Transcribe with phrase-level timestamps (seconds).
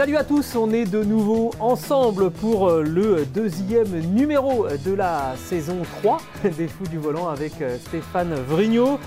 [0.00, 5.34] Salut à tous, on est de nouveau ensemble pour euh, le deuxième numéro de la
[5.36, 6.22] saison 3
[6.56, 8.98] des Fous du Volant avec euh, Stéphane Vrignot.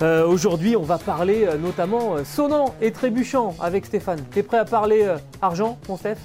[0.00, 4.20] Euh, Aujourd'hui, on va parler notamment sonnant et trébuchant avec Stéphane.
[4.30, 5.06] T'es prêt à parler
[5.42, 6.16] argent, mon Steph?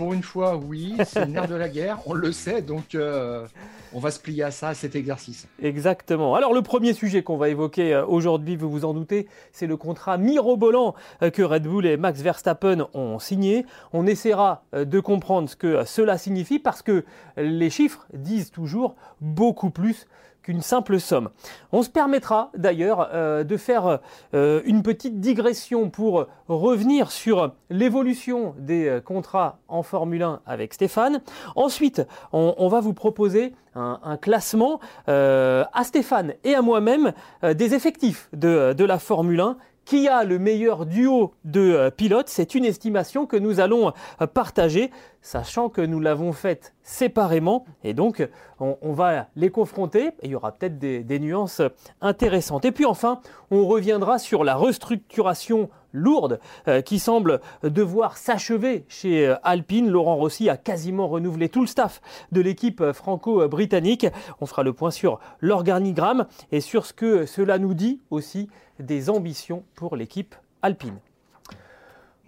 [0.00, 3.46] Pour une fois, oui, c'est le de la guerre, on le sait, donc euh,
[3.92, 5.46] on va se plier à ça, à cet exercice.
[5.62, 6.34] Exactement.
[6.34, 9.76] Alors le premier sujet qu'on va évoquer euh, aujourd'hui, vous vous en doutez, c'est le
[9.76, 13.66] contrat mirobolant euh, que Red Bull et Max Verstappen ont signé.
[13.92, 17.04] On essaiera de comprendre ce que cela signifie parce que
[17.36, 20.06] les chiffres disent toujours beaucoup plus
[20.42, 21.30] qu'une simple somme.
[21.72, 24.00] On se permettra d'ailleurs euh, de faire
[24.34, 30.74] euh, une petite digression pour revenir sur l'évolution des euh, contrats en Formule 1 avec
[30.74, 31.20] Stéphane.
[31.56, 38.72] Ensuite, on, va vous proposer un, classement à Stéphane et à moi-même des effectifs de,
[38.72, 39.56] de la Formule 1
[39.90, 44.26] qui a le meilleur duo de euh, pilotes C'est une estimation que nous allons euh,
[44.28, 47.64] partager, sachant que nous l'avons faite séparément.
[47.82, 48.26] Et donc,
[48.60, 50.12] on, va les confronter.
[50.22, 51.60] Et il y aura peut-être des, des nuances
[52.00, 52.64] intéressantes.
[52.64, 59.28] Et puis enfin, on reviendra sur la restructuration lourde euh, qui semble devoir s'achever chez
[59.28, 59.88] euh, Alpine.
[59.88, 62.00] Laurent Rossi a quasiment renouvelé tout le staff
[62.32, 64.06] de l'équipe euh, franco-britannique.
[64.40, 69.10] On fera le point sur l'organigramme et sur ce que cela nous dit aussi des
[69.10, 70.98] ambitions pour l'équipe Alpine.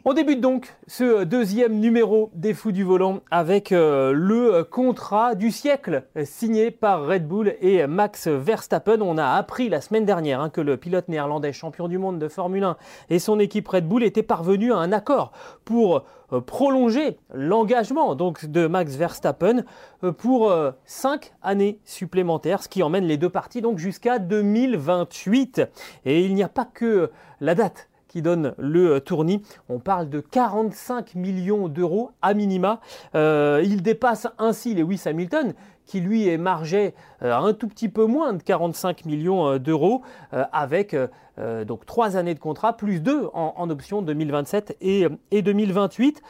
[0.05, 5.53] On débute donc ce deuxième numéro des Fous du Volant avec euh, le contrat du
[5.53, 9.01] siècle signé par Red Bull et Max Verstappen.
[9.01, 12.27] On a appris la semaine dernière hein, que le pilote néerlandais champion du monde de
[12.27, 12.77] Formule 1
[13.11, 15.31] et son équipe Red Bull étaient parvenus à un accord
[15.65, 16.03] pour
[16.33, 19.63] euh, prolonger l'engagement donc de Max Verstappen
[20.03, 20.53] euh, pour
[20.85, 25.63] 5 années supplémentaires, ce qui emmène les deux parties donc jusqu'à 2028.
[26.07, 29.43] Et il n'y a pas que la date qui donne le euh, tournis.
[29.71, 32.81] On parle de 45 millions d'euros à minima.
[33.15, 35.55] Euh, il dépasse ainsi Lewis Hamilton
[35.87, 40.03] qui lui émargeait euh, un tout petit peu moins de 45 millions euh, d'euros
[40.53, 40.95] avec
[41.67, 46.23] donc trois années de contrat plus deux en, option 2027 et, et 2028.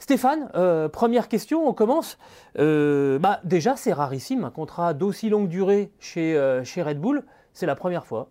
[0.00, 0.48] Stéphane,
[0.90, 2.18] première question, on commence.
[2.56, 7.22] Bah, déjà, c'est rarissime, un contrat d'aussi longue durée chez, chez Red Bull.
[7.52, 8.30] C'est la première fois.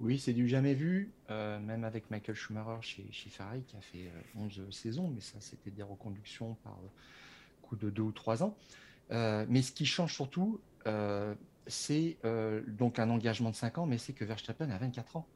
[0.00, 3.80] Oui, c'est du jamais vu, euh, même avec Michael Schumacher chez, chez Ferrari qui a
[3.80, 6.88] fait euh, 11 saisons, mais ça c'était des reconductions par euh,
[7.62, 8.56] coup de deux ou trois ans.
[9.12, 11.34] Euh, mais ce qui change surtout, euh,
[11.66, 15.26] c'est euh, donc un engagement de 5 ans, mais c'est que Verstappen a 24 ans.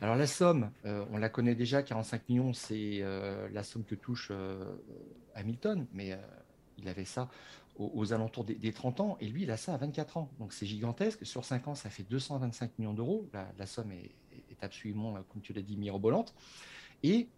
[0.00, 3.94] Alors la somme, euh, on la connaît déjà, 45 millions, c'est euh, la somme que
[3.94, 4.74] touche euh,
[5.34, 6.16] Hamilton, mais euh,
[6.78, 7.28] il avait ça
[7.76, 10.30] aux, aux alentours des, des 30 ans, et lui, il a ça à 24 ans.
[10.40, 11.24] Donc c'est gigantesque.
[11.24, 13.28] Sur 5 ans, ça fait 225 millions d'euros.
[13.32, 14.10] La, la somme est
[14.62, 16.34] absolument, euh, comme tu l'as dit, mirobolante.
[17.02, 17.28] Et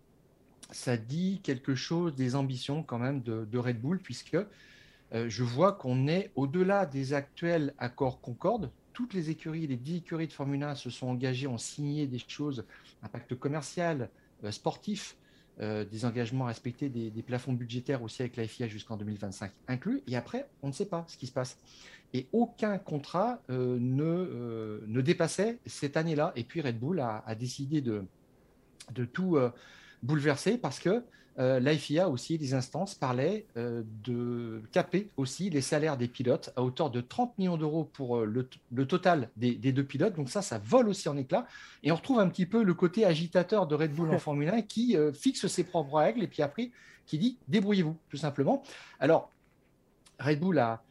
[0.70, 5.72] ça dit quelque chose des ambitions quand même de, Red Bull, puisque euh, je vois
[5.72, 8.70] qu'on est au-delà des actuels accords Concorde.
[8.92, 12.20] Toutes les écuries, les 10 écuries de Formule 1 se sont engagées, ont signé des
[12.26, 12.64] choses,
[13.02, 14.08] impact commercial,
[14.44, 15.16] euh, sportif,
[15.56, 20.02] des engagements à respecter, des, des plafonds budgétaires aussi avec la FIA jusqu'en 2025 inclus.
[20.08, 21.60] Et après, on ne sait pas ce qui se passe.
[22.14, 26.32] Et aucun contrat euh, ne, euh, ne dépassait cette année-là.
[26.36, 28.04] Et puis Red Bull a, a décidé de,
[28.94, 29.50] de tout euh,
[30.04, 31.02] bouleverser parce que
[31.40, 36.62] euh, la FIA aussi, les instances parlaient de caper aussi les salaires des pilotes à
[36.62, 40.14] hauteur de 30 millions d'euros pour le, le total des, des deux pilotes.
[40.14, 41.48] Donc ça, ça vole aussi en éclats.
[41.82, 44.62] Et on retrouve un petit peu le côté agitateur de Red Bull en Formule 1
[44.62, 46.70] qui fixe ses propres règles et puis après
[47.06, 48.62] qui dit débrouillez-vous tout simplement.
[49.00, 49.32] Alors
[50.20, 50.84] Red Bull a,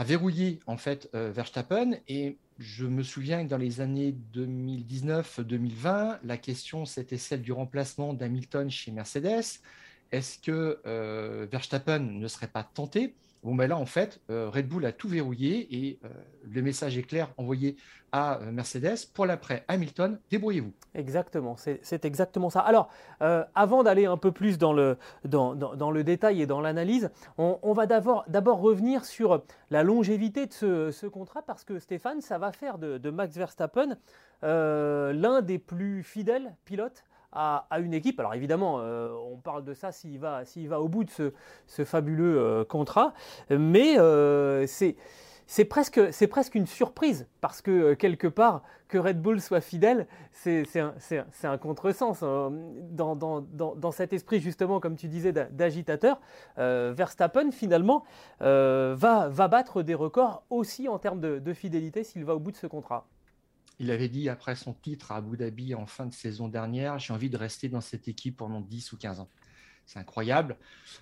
[0.00, 6.20] a verrouillé en fait euh, Verstappen et je me souviens que dans les années 2019-2020,
[6.24, 9.60] la question c'était celle du remplacement d'Hamilton chez Mercedes.
[10.10, 13.14] Est-ce que euh, Verstappen ne serait pas tenté?
[13.42, 15.98] Bon, ben là, en fait, Red Bull a tout verrouillé et
[16.42, 17.76] le message est clair envoyé
[18.12, 19.06] à Mercedes.
[19.14, 20.72] Pour l'après, Hamilton, débrouillez-vous.
[20.94, 22.60] Exactement, c'est exactement ça.
[22.60, 22.90] Alors,
[23.54, 27.86] avant d'aller un peu plus dans le, dans, le détail et dans l'analyse, on, va
[27.86, 33.10] d'abord revenir sur la longévité de ce, contrat parce que Stéphane, ça va faire de
[33.10, 33.96] Max Verstappen
[34.42, 38.18] l'un des plus fidèles pilotes à, une équipe.
[38.20, 41.10] Alors évidemment, euh, on parle de ça s'il va, va au bout de
[41.66, 43.14] ce, fabuleux euh, contrat,
[43.50, 44.96] mais euh, c'est...
[45.68, 52.22] Presque, une surprise parce que quelque part, que Red Bull soit fidèle, c'est un, contresens.
[52.22, 52.52] Hein.
[52.92, 56.20] Dans, cet esprit, justement, comme tu disais, d'agitateur,
[56.56, 58.04] Verstappen, finalement,
[58.38, 62.68] va battre des records aussi en termes de fidélité s'il va au bout de ce
[62.68, 63.08] contrat.
[63.80, 67.14] Il avait dit après son titre à Abu Dhabi en fin de saison dernière, j'ai
[67.14, 69.28] envie de rester dans cette équipe pendant 10 ou 15 ans.
[69.86, 70.56] C'est incroyable.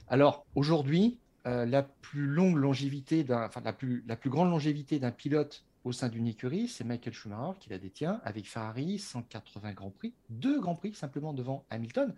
[0.07, 6.29] Alors aujourd'hui, euh, la plus longue la plus grande longévité d'un pilote au sein d'une
[6.29, 10.95] écurie, c'est Michael Schumacher qui la détient avec Ferrari, 180 grands prix, deux grands prix
[10.95, 12.15] simplement devant Hamilton.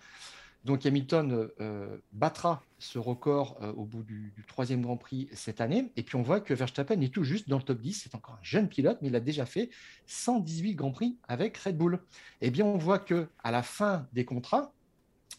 [0.65, 5.91] Donc Hamilton euh, battra ce record euh, au bout du, troisième Grand Prix cette année.
[5.97, 8.03] Et puis on voit que Verstappen est tout juste dans le top 10.
[8.03, 9.71] C'est encore un jeune pilote, mais il a déjà fait
[10.07, 12.01] 118 Grands Prix avec Red Bull.
[12.43, 14.73] Eh bien, on voit que à la fin des contrats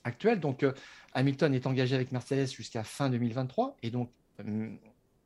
[0.04, 0.74] actuels, donc euh,
[1.14, 4.10] Hamilton est engagé avec Mercedes jusqu'à fin 2023, et donc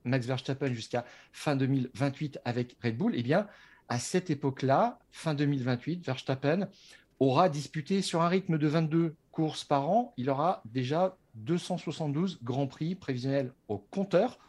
[0.03, 3.13] Max Verstappen jusqu'à fin 2028 avec Red Bull.
[3.15, 3.47] Eh bien,
[3.87, 6.67] à cette époque-là, fin 2028, Verstappen
[7.19, 12.67] aura disputé sur un rythme de 22 courses par an, il aura déjà 272 grands
[12.67, 14.39] prix prévisionnels au compteur.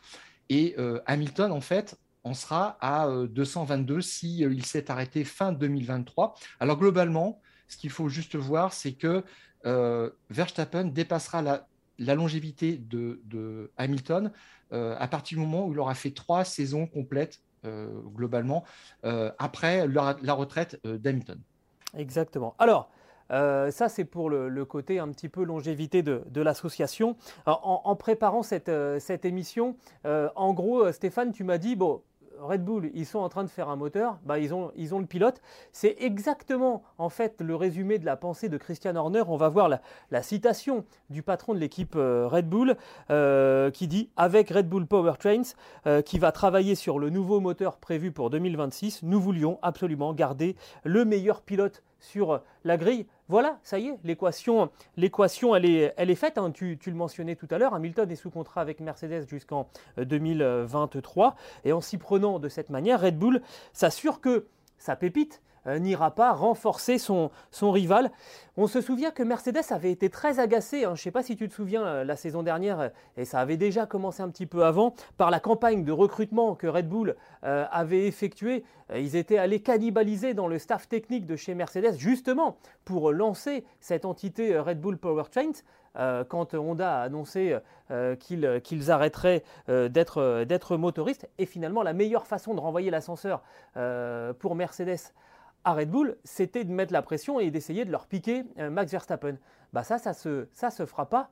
[0.48, 5.52] Et euh, Hamilton, en fait, en sera à 222 si euh, il s'est arrêté fin
[5.52, 6.34] 2023.
[6.60, 9.24] Alors globalement, ce qu'il faut juste voir, c'est que
[9.66, 14.30] euh, Verstappen dépassera la, longévité de, Hamilton
[14.70, 18.64] à partir du moment où il aura fait trois saisons complètes globalement
[19.02, 21.40] après la retraite d'Hamilton.
[21.94, 22.54] Exactement.
[22.58, 22.90] Alors,
[23.31, 27.17] euh, ça, c'est pour le, côté un petit peu longévité de, l'association.
[27.46, 32.02] En, préparant cette, euh, émission, euh, en gros, Stéphane, tu m'as dit, bon,
[32.38, 34.99] Red Bull, ils sont en train de faire un moteur, bah, ils, ont, ils ont
[34.99, 35.40] le pilote.
[35.73, 39.23] C'est exactement en fait le résumé de la pensée de Christian Horner.
[39.26, 39.70] On va voir
[40.11, 42.76] la, citation du patron de l'équipe Red Bull
[43.73, 45.55] qui dit avec Red Bull Powertrains
[46.05, 51.06] qui va travailler sur le nouveau moteur prévu pour 2026, nous voulions absolument garder le
[51.06, 53.06] meilleur pilote sur la grille.
[53.28, 54.70] Voilà, ça y est, l'équation,
[55.56, 56.38] elle, est, faite.
[56.38, 56.52] Hein.
[56.52, 59.68] Tu, le mentionnais tout à l'heure, Hamilton est sous contrat avec Mercedes jusqu'en
[59.98, 61.26] 2023.
[61.26, 63.42] Euh, Et en s'y prenant de cette manière, Red Bull
[63.72, 64.46] s'assure que
[64.78, 68.10] sa pépite, n'ira pas renforcer son, son, rival.
[68.56, 70.94] On se souvient que Mercedes avait été très agacé, hein.
[70.94, 73.56] je ne sais pas si tu te souviens euh, la saison dernière, et ça avait
[73.56, 77.66] déjà commencé un petit peu avant, par la campagne de recrutement que Red Bull euh,
[77.70, 78.64] avait effectuée.
[78.94, 84.04] Ils étaient allés cannibaliser dans le staff technique de chez Mercedes, justement pour lancer cette
[84.04, 85.62] entité Red Bull Powertrains.
[86.28, 87.56] quand Honda a annoncé
[88.20, 91.28] qu'ils arrêteraient d'être motoristes.
[91.38, 93.42] Et finalement, la meilleure façon de renvoyer l'ascenseur
[94.38, 95.12] pour Mercedes
[95.66, 98.92] à Red Bull, c'était de mettre la pression et d'essayer de leur piquer euh, Max
[98.92, 99.36] Verstappen.
[99.72, 101.28] Bah ça, ça se, ça se fera pas.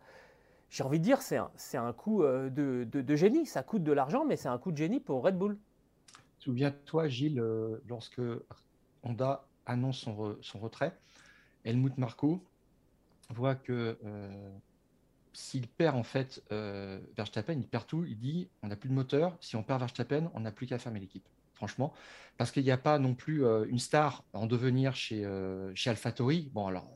[0.70, 3.46] J'ai envie de dire, c'est un, coup euh, de, génie.
[3.46, 5.56] Ça coûte de l'argent, mais c'est un coup de génie pour Red Bull.
[6.40, 8.20] Souviens-toi, Gilles, euh, lorsque
[9.04, 10.98] Honda annonce son, son, retrait,
[11.64, 12.42] Helmut Marko
[13.31, 13.96] voit que
[15.32, 16.42] s'il perd en fait
[17.16, 18.04] Verstappen, il perd tout.
[18.04, 19.36] Il dit on n'a plus de moteur.
[19.40, 21.92] Si on perd Verstappen, on n'a plus qu'à fermer l'équipe franchement,
[22.36, 25.90] parce qu'il n'y a pas non plus euh, une star en devenir chez, euh, chez
[25.90, 26.50] AlphaTauri.
[26.52, 26.88] Bon, alors,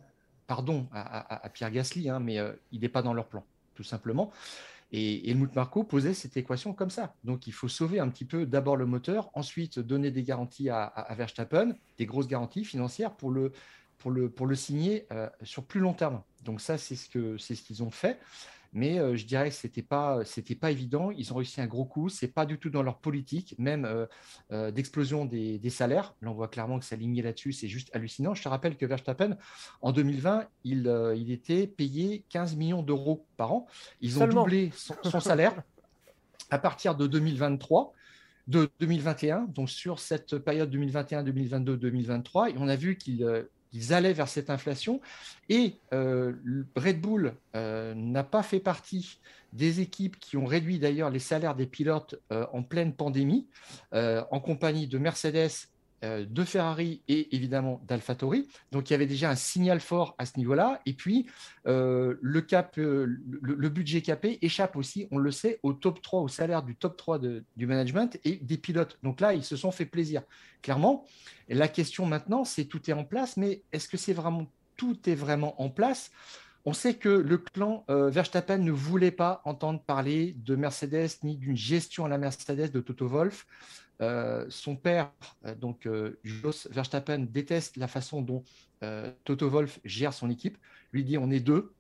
[0.47, 3.45] pardon à, Pierre Gasly, hein, mais euh, il n'est pas dans leur plan,
[3.75, 4.31] tout simplement.
[4.91, 7.15] Et Helmut Marko posait cette équation comme ça.
[7.23, 11.15] Donc, il faut sauver un petit peu d'abord le moteur, ensuite donner des garanties à,
[11.15, 13.53] Verstappen, des grosses garanties financières pour le,
[13.99, 15.07] pour le, pour le signer
[15.43, 16.23] sur plus long terme.
[16.43, 18.19] Donc, ça, c'est ce ce qu'ils ont fait
[18.73, 21.11] mais euh, je dirais que c'était pas c'était pas évident.
[21.11, 22.09] Ils ont réussi un gros coup.
[22.09, 24.07] C'est pas du tout dans leur politique, même euh,
[24.53, 26.15] euh, d'explosion des, salaires.
[26.23, 27.53] Là, on voit clairement que ça lignait là-dessus.
[27.53, 28.35] C'est juste hallucinant.
[28.35, 29.37] Je te rappelle que Verstappen,
[29.81, 33.67] en 2020, il, il était payé 15 millions d'euros par an.
[34.01, 35.63] Ils ont doublé son, salaire
[36.51, 37.93] à partir de 2023
[38.47, 43.93] de 2021, donc sur cette période 2021, 2022, 2023, et on a vu qu'il ils
[43.93, 45.01] allaient vers cette inflation.
[45.49, 46.33] Et euh,
[46.77, 49.19] Red Bull euh, n'a pas fait partie
[49.53, 53.47] des équipes qui ont réduit d'ailleurs les salaires des pilotes euh, en pleine pandémie,
[53.93, 55.69] en compagnie de Mercedes
[56.03, 58.49] de Ferrari et évidemment d'AlphaTauri.
[58.73, 60.81] Donc il y avait déjà un signal fort à ce niveau-là.
[60.87, 61.27] Et puis
[61.67, 66.29] euh, le, cap, le, budget capé échappe aussi, on le sait, au top 3, au
[66.29, 68.99] salaire du top 3 du management et des pilotes.
[69.03, 70.23] Donc là, ils se sont fait plaisir,
[70.63, 71.05] clairement.
[71.49, 75.15] la question maintenant, c'est tout est en place, mais est-ce que c'est vraiment tout est
[75.15, 76.11] vraiment en place?
[76.65, 81.57] On sait que le clan Verstappen ne voulait pas entendre parler de Mercedes ni d'une
[81.57, 83.47] gestion à la Mercedes de Toto Wolff.
[84.01, 85.11] Euh, son père,
[85.45, 88.45] euh, donc euh, Jos Verstappen, déteste la façon dont
[89.25, 90.57] Toto Wolff gère son équipe.
[90.93, 91.75] Lui dit on est deux,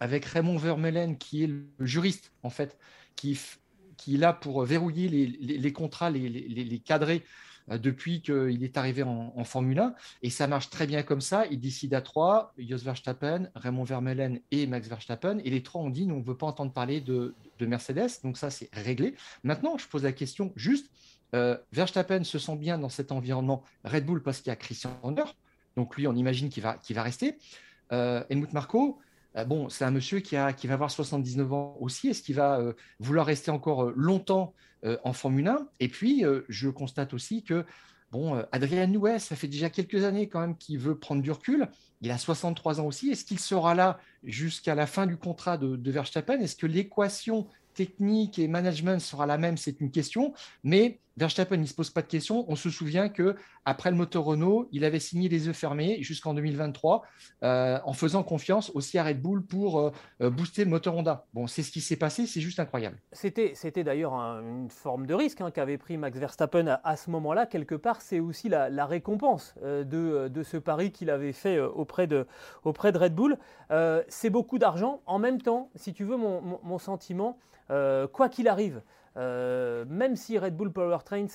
[0.00, 2.78] avec Raymond Vermeulen qui est le juriste en fait,
[3.14, 3.40] qui,
[3.96, 7.24] qui est là pour verrouiller les, contrats, les, les cadrer
[7.68, 9.94] depuis qu'il est arrivé en, Formule 1.
[10.22, 11.46] Et ça marche très bien comme ça.
[11.46, 15.38] Il décide à trois, Jos Verstappen, Raymond Vermeulen et Max Verstappen.
[15.38, 18.20] Et les trois ont dit, nous, on ne veut pas entendre parler de Mercedes.
[18.22, 19.14] Donc ça, c'est réglé.
[19.42, 20.90] Maintenant, je pose la question juste,
[21.34, 24.90] euh, Verstappen se sent bien dans cet environnement Red Bull parce qu'il y a Christian
[25.02, 25.24] Horner.
[25.76, 27.36] Donc lui, on imagine qu'il va, va rester.
[27.92, 28.98] Euh, Helmut Marko,
[29.36, 32.08] euh, bon, c'est un monsieur qui, a, qui va avoir 79 ans aussi.
[32.08, 34.54] Est-ce qu'il va euh, vouloir rester encore longtemps
[35.02, 37.64] en Formule 1 Et puis, je constate aussi que
[38.12, 41.66] Bon, Adrien Newey, ça fait déjà quelques années quand même qu'il veut prendre du recul.
[42.02, 43.10] Il a 63 ans aussi.
[43.10, 46.38] Est-ce qu'il sera là jusqu'à la fin du contrat de, de Verstappen?
[46.38, 49.56] Est-ce que l'équation technique et management sera la même?
[49.56, 50.34] C'est une question.
[50.62, 52.44] Mais Verstappen, il ne se pose pas de questions.
[52.48, 56.34] On se souvient que après le moteur Renault, il avait signé les yeux fermés jusqu'en
[56.34, 57.02] 2023,
[57.42, 61.26] euh, en faisant confiance aussi à Red Bull pour euh, euh, booster le moteur Honda.
[61.46, 62.98] C'est ce qui s'est passé, c'est juste incroyable.
[63.12, 67.46] C'était, d'ailleurs une forme de risque hein, qu'avait pris Max Verstappen à, ce moment-là.
[67.46, 72.26] Quelque part, c'est aussi la, récompense de, ce pari qu'il avait fait auprès de,
[72.64, 73.38] Red Bull.
[74.08, 75.00] c'est beaucoup d'argent.
[75.06, 78.82] En même temps, si tu veux mon sentiment, quoi qu'il arrive,
[79.16, 81.26] euh, même si Red Bull Powertrains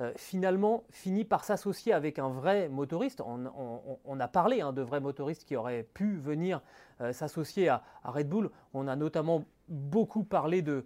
[0.00, 5.00] euh, finalement finit par s'associer avec un vrai motoriste, on, a parlé hein, de vrais
[5.00, 6.60] motoristes qui auraient pu venir
[7.00, 10.84] euh, s'associer à, Red Bull, on a notamment beaucoup parlé de,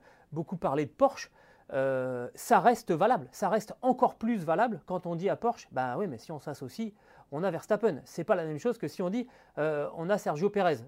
[0.98, 1.30] Porsche.
[1.70, 6.06] ça reste valable, ça reste encore plus valable quand on dit à Porsche, bah oui,
[6.06, 6.92] mais si on s'associe,
[7.30, 8.00] on a Verstappen.
[8.04, 10.78] C'est pas la même chose que si on dit on a Sergio Pérez,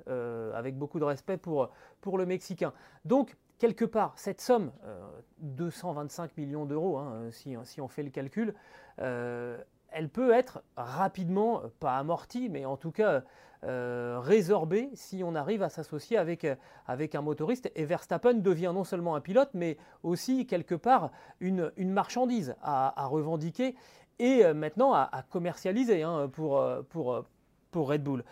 [0.55, 2.73] avec beaucoup de respect pour, pour le Mexicain.
[3.05, 4.73] Donc quelque part, cette somme,
[5.39, 8.55] 225 euh, millions d'euros, hein, si, on fait le calcul,
[9.01, 9.59] euh,
[9.91, 13.23] elle peut être rapidement, pas amortie, mais en tout cas
[13.65, 16.47] euh, résorbée si on arrive à s'associer avec,
[16.87, 17.71] avec un motoriste.
[17.77, 23.77] Et Verstappen devient non seulement un pilote, mais aussi quelque part une, marchandise à, revendiquer
[24.19, 27.25] et maintenant à, commercialiser hein, pour, pour,
[27.71, 28.25] pour Red Bull.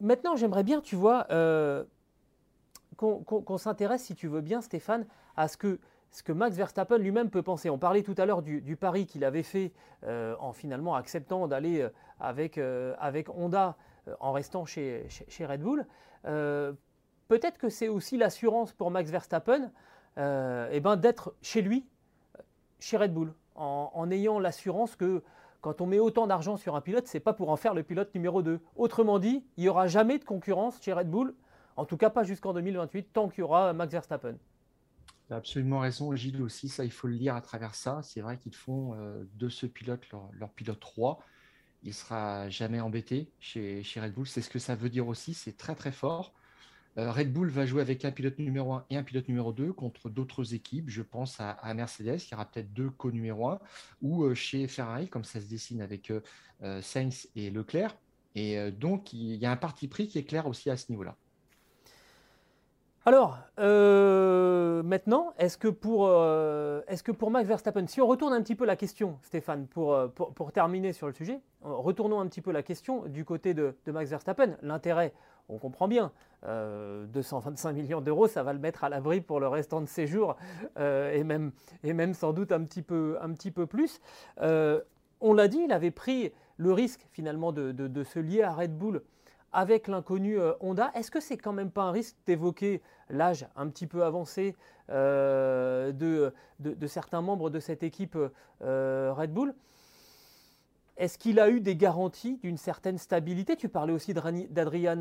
[0.00, 1.26] maintenant, j'aimerais bien, tu vois,
[3.02, 5.06] qu'on s'intéresse, si tu veux bien, Stéphane,
[5.36, 5.80] à ce que,
[6.12, 7.70] ce Max Verstappen lui-même peut penser.
[7.70, 9.72] On parlait tout à l'heure du, pari qu'il avait fait
[10.04, 11.88] euh, en finalement acceptant d'aller euh,
[12.20, 13.76] avec, euh, avec Honda
[14.20, 15.06] en restant chez,
[15.40, 15.86] Red Bull.
[17.28, 19.70] Peut-être que c'est aussi l'assurance pour Max Verstappen
[20.16, 21.86] eh ben, d'être chez lui,
[22.78, 25.22] chez Red Bull, en, ayant l'assurance que
[25.60, 28.12] quand on met autant d'argent sur un pilote, c'est pas pour en faire le pilote
[28.14, 28.58] numéro 2.
[28.74, 31.32] Autrement dit, il n'y aura jamais de concurrence chez Red Bull
[31.76, 34.36] en tout cas, pas jusqu'en 2028, tant qu'il y aura Max Verstappen.
[35.26, 38.00] Tu as absolument raison, Gilles aussi, ça, il faut le lire à travers ça.
[38.02, 41.20] C'est vrai qu'ils font euh, de ce pilote leur, pilote 3.
[41.84, 44.26] Il ne sera jamais embêté chez, Red Bull.
[44.26, 46.34] C'est ce que ça veut dire aussi, c'est très très fort.
[46.98, 49.72] Euh, Red Bull va jouer avec un pilote numéro 1 et un pilote numéro 2
[49.72, 50.90] contre d'autres équipes.
[50.90, 53.60] Je pense à, Mercedes, qui aura peut-être deux co-numéro 1,
[54.02, 56.12] ou euh, chez Ferrari, comme ça se dessine avec
[56.80, 57.96] Sainz et Leclerc.
[58.34, 61.16] Et donc, il y a un parti pris qui est clair aussi à ce niveau-là.
[63.04, 68.32] Alors, euh, maintenant, est-ce que, pour, euh, est-ce que pour Max Verstappen, si on retourne
[68.32, 72.28] un petit peu la question, Stéphane, pour, euh, pour, terminer sur le sujet, retournons un
[72.28, 74.56] petit peu la question du côté de, Max Verstappen.
[74.62, 75.14] L'intérêt,
[75.48, 76.12] on comprend bien,
[76.44, 80.36] 225 millions d'euros, ça va le mettre à l'abri pour le restant de ses jours,
[80.78, 81.50] et, même,
[81.82, 84.00] et même sans doute un petit peu, un petit peu plus.
[84.38, 88.78] on l'a dit, il avait pris le risque finalement de, de se lier à Red
[88.78, 89.02] Bull
[89.52, 90.90] avec l'inconnu euh, Honda.
[90.94, 94.56] Est-ce que c'est quand même pas un risque d'évoquer l'âge un petit peu avancé
[94.90, 98.16] euh, de, certains membres de cette équipe
[98.62, 99.54] euh, Red Bull?
[100.96, 103.56] Est-ce qu'il a eu des garanties d'une certaine stabilité?
[103.56, 104.96] Tu parlais aussi d'Adrian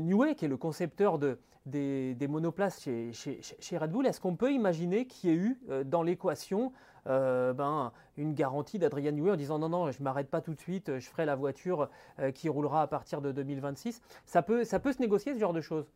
[0.00, 4.06] Newey, qui est le concepteur de, des, monoplaces chez, chez, Red Bull.
[4.06, 6.72] Est-ce qu'on peut imaginer qu'il y ait eu dans l'équation
[7.06, 10.54] euh, ben, une garantie d'Adrian Newey en disant non, non, je ne m'arrête pas tout
[10.54, 14.02] de suite, je ferai la voiture euh, qui roulera à partir de 2026.
[14.26, 15.86] Ça peut, ça peut se négocier ce genre de choses?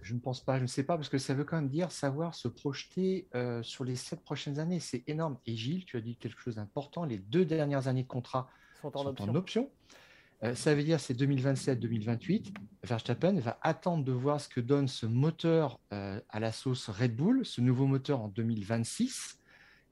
[0.00, 1.90] Je ne pense pas, je ne sais pas, parce que ça veut quand même dire
[1.90, 4.80] savoir se projeter euh, sur les sept prochaines années.
[4.80, 5.36] C'est énorme.
[5.44, 7.04] Et Gilles, tu as dit quelque chose d'important.
[7.04, 8.48] Les deux dernières années de contrat
[8.80, 9.68] sont en option.
[10.44, 12.54] Euh, ça veut dire c'est 2027-2028.
[12.84, 17.16] Verstappen va attendre de voir ce que donne ce moteur euh, à la sauce Red
[17.16, 19.37] Bull, ce nouveau moteur en 2026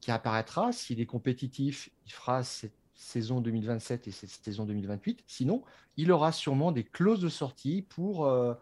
[0.07, 0.71] qui apparaîtra.
[0.71, 5.25] S'il est compétitif, il fera cette saison 2027 et cette saison 2028.
[5.27, 5.65] Sinon,
[5.97, 8.55] il aura sûrement des clauses de sortie pour, euh,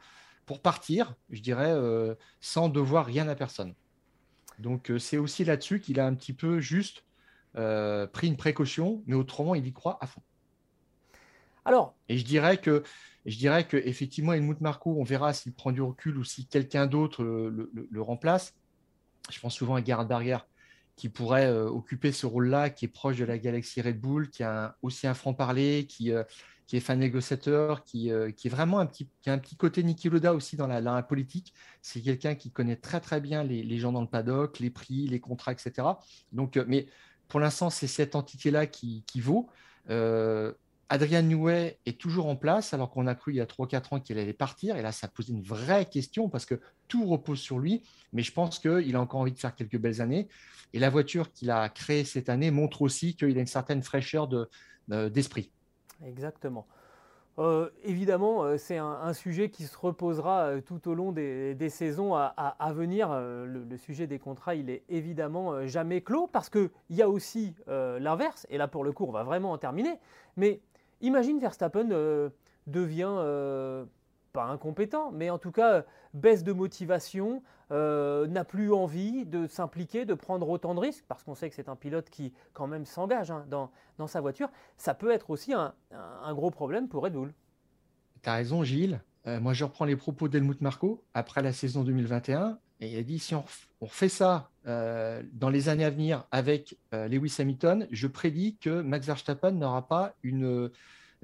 [0.47, 3.75] pour partir, je dirais, euh, sans devoir rien à personne.
[4.59, 7.05] Donc euh, c'est aussi là-dessus qu'il a un petit peu juste
[7.53, 10.23] pris une précaution, mais autrement, il y croit à fond.
[11.67, 12.83] Alors, et je dirais que
[13.27, 16.87] je dirais que effectivement, Helmut Marco, on verra s'il prend du recul ou si quelqu'un
[16.87, 18.55] d'autre le, le, remplace.
[19.31, 20.39] Je pense souvent à Gerhard Berger,
[20.97, 24.43] qui pourrait euh, occuper ce rôle-là, qui est proche de la galaxie Red Bull, qui
[24.43, 26.23] a aussi un franc-parler, qui, euh,
[26.67, 30.09] qui est fan négociateur, qui, euh, est vraiment un petit, a un petit côté Niki
[30.09, 31.53] Loda aussi dans la, politique.
[31.83, 35.09] C'est quelqu'un qui connaît très très bien les, les, gens dans le paddock, les prix,
[35.09, 35.89] les contrats, etc.
[36.33, 36.87] Donc, mais
[37.29, 39.49] pour l'instant, c'est cette entité-là qui, qui, vaut.
[40.88, 44.00] Adrian Newey est toujours en place, alors qu'on a cru il y a 3-4 ans
[44.00, 44.76] qu'il allait partir.
[44.76, 47.83] Et là, ça pose une vraie question parce que tout repose sur lui.
[48.12, 50.29] Mais je pense qu'il a encore envie de faire quelques belles années.
[50.73, 54.29] Et la voiture qu'il a créée cette année montre aussi qu'il a une certaine fraîcheur
[54.88, 55.50] d'esprit.
[56.05, 56.67] Exactement.
[57.38, 62.14] Euh, évidemment, euh, c'est un, sujet qui se reposera euh, tout au long des, saisons
[62.14, 63.09] à, venir.
[63.12, 68.47] Le, sujet des contrats, il est évidemment jamais clos parce qu'il y a aussi l'inverse.
[68.50, 69.99] Et là, pour le coup, on va vraiment en terminer.
[70.37, 70.61] Mais
[71.01, 72.31] Imagine Verstappen euh,
[72.67, 73.85] devient euh,
[74.33, 80.05] pas incompétent, mais en tout cas baisse de motivation, euh, n'a plus envie de s'impliquer,
[80.05, 82.85] de prendre autant de risques, parce qu'on sait que c'est un pilote qui quand même
[82.85, 83.71] s'engage hein, dans,
[84.07, 84.49] sa voiture.
[84.77, 85.75] Ça peut être aussi un,
[86.33, 87.33] gros problème pour Red Bull.
[88.23, 89.01] Tu as raison Gilles.
[89.27, 92.59] moi je reprends les propos d'Helmut Marco après la saison 2021.
[92.81, 93.45] Et il a dit si on,
[93.81, 99.07] on fait ça dans les années à venir avec Lewis Hamilton, je prédis que Max
[99.07, 100.71] Verstappen n'aura pas une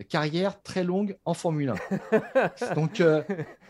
[0.04, 1.74] carrière très longue en Formule
[2.10, 2.74] 1.
[2.74, 3.22] Donc, euh,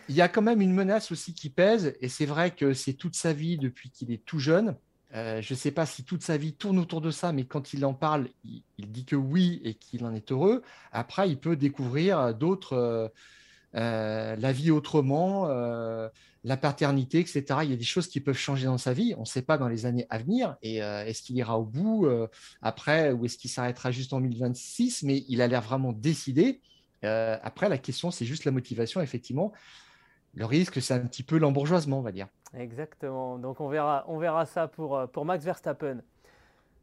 [0.09, 2.95] il y a quand même une menace aussi qui pèse, et c'est vrai que c'est
[2.95, 4.77] toute sa vie depuis qu'il est tout jeune.
[5.15, 7.73] Euh, je ne sais pas si toute sa vie tourne autour de ça, mais quand
[7.73, 10.63] il en parle, il, dit que oui et qu'il en est heureux.
[10.93, 13.09] Après, il peut découvrir d'autres, euh,
[13.73, 15.49] la vie autrement,
[16.45, 17.45] la paternité, etc.
[17.63, 19.15] Il y a des choses qui peuvent changer dans sa vie.
[19.17, 20.57] On ne sait pas dans les années à venir.
[20.63, 22.29] Et euh, est-ce qu'il ira au bout euh,
[22.63, 26.61] après ou est-ce qu'il s'arrêtera juste en 2026 Mais il a l'air vraiment décidé.
[27.05, 29.53] Euh, après, la question, c'est juste la motivation, effectivement.
[30.35, 32.29] Le risque, c'est un petit peu l'embourgeoisement, on va dire.
[32.55, 33.39] Exactement.
[33.39, 36.01] Donc on verra, on verra ça pour, pour Max Verstappen.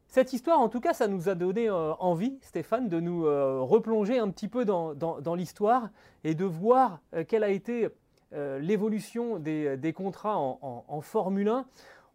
[0.08, 4.30] Cette histoire, en tout cas, ça nous a donné envie, Stéphane, de nous replonger un
[4.30, 5.90] petit peu dans, l'histoire
[6.24, 7.88] et de voir quelle a été
[8.34, 11.66] euh, l'évolution des, contrats en, Formule 1,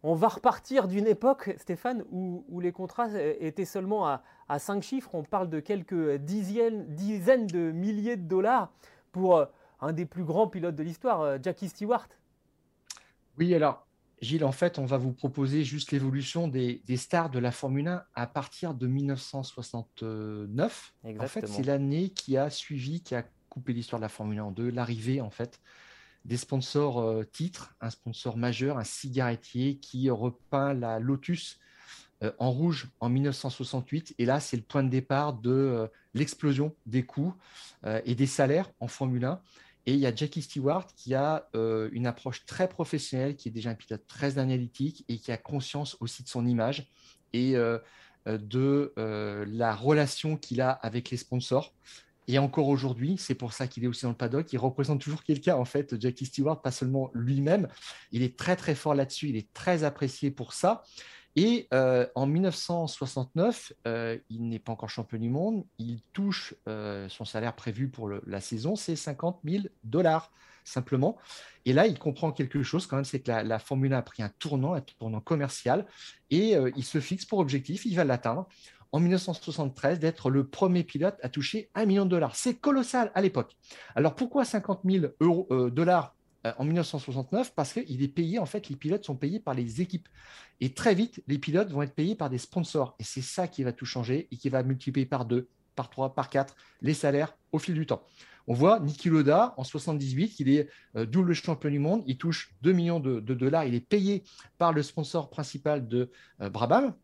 [0.04, 3.08] on va repartir d'une époque, Stéphane, où, les contrats
[3.40, 5.10] étaient seulement à, à, 5 chiffres.
[5.14, 8.70] On parle de quelques dizaines, dizaines de milliers de dollars
[9.10, 9.46] pour euh,
[9.80, 12.06] un des plus grands pilotes de l'histoire, euh, Jackie Stewart.
[13.38, 13.83] Oui, alors,
[14.24, 18.04] Gilles, en fait, on va vous proposer juste l'évolution des, stars de la Formule 1
[18.14, 20.94] à partir de 1969.
[21.04, 24.44] En fait, c'est l'année qui a suivi, qui a coupé l'histoire de la Formule 1
[24.44, 25.60] en deux, l'arrivée, en fait,
[26.24, 31.58] des sponsors euh, titres, un sponsor majeur, un cigarettier qui repeint la Lotus
[32.22, 34.14] euh, en rouge en 1968.
[34.18, 37.34] Et là, c'est le point de départ de euh, l'explosion des coûts
[38.04, 39.42] et des salaires en Formule 1.
[39.86, 43.70] Et il y a Jackie Stewart qui a une approche très professionnelle, qui est déjà
[43.70, 46.90] un pilote très analytique et qui a conscience aussi de son image
[47.32, 47.54] et
[48.26, 48.92] de
[49.46, 51.74] la relation qu'il a avec les sponsors.
[52.26, 54.50] Et encore aujourd'hui, c'est pour ça qu'il est aussi dans le paddock.
[54.50, 57.68] Il représente toujours quelqu'un, en fait, Jackie Stewart, pas seulement lui-même.
[58.12, 59.28] Il est très, très fort là-dessus.
[59.28, 60.82] Il est très apprécié pour ça.
[61.36, 65.64] Et euh, en 1969, euh, il n'est pas encore champion du monde.
[65.78, 70.30] Il touche euh, son salaire prévu pour la saison, c'est 50 000 dollars
[70.66, 71.18] simplement.
[71.66, 74.22] Et là, il comprend quelque chose quand même, c'est que la, Formule 1 a pris
[74.22, 75.84] un tournant, un tournant commercial,
[76.30, 78.48] et il se fixe pour objectif, il va l'atteindre
[78.94, 82.36] en 1973 d'être le premier pilote à toucher un million de dollars.
[82.36, 83.56] C'est colossal à l'époque.
[83.96, 86.14] Alors pourquoi 50 000 euros, euh, dollars
[86.58, 90.08] en 1969 Parce qu'il est payé, en fait, les pilotes sont payés par les équipes.
[90.60, 92.94] Et très vite, les pilotes vont être payés par des sponsors.
[92.98, 96.14] Et c'est ça qui va tout changer et qui va multiplier par deux, par trois,
[96.14, 98.02] par quatre les salaires au fil du temps.
[98.46, 102.54] On voit Niki Loda en 78, il est euh, double champion du monde, il touche
[102.60, 104.22] 2 millions de, dollars, il est payé
[104.58, 106.94] par le sponsor principal de Brabham,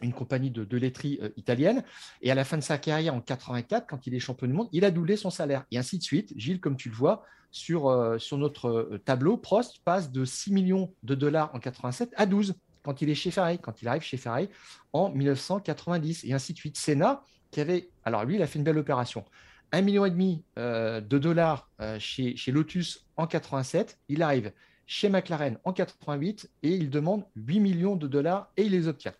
[0.00, 1.84] une compagnie de, laiterie italienne.
[2.20, 4.68] Et à la fin de sa carrière, en 84, quand il est champion du monde,
[4.72, 5.64] il a doublé son salaire.
[5.70, 6.32] Et ainsi de suite.
[6.36, 11.14] Gilles, comme tu le vois, sur, sur notre tableau, Prost passe de 6 millions de
[11.14, 12.54] dollars en 87 à 12
[12.84, 14.48] quand il est chez Ferrari, quand il arrive chez Ferrari
[14.92, 16.76] en 1990, et ainsi de suite.
[16.76, 19.24] Senna, qui avait, alors lui, il a fait une belle opération.
[19.72, 24.52] 1,5 million et demi euh, de dollars euh, chez, chez, Lotus en 87, il arrive
[24.86, 29.14] chez McLaren en 88 et il demande 8 millions de dollars et il les obtient.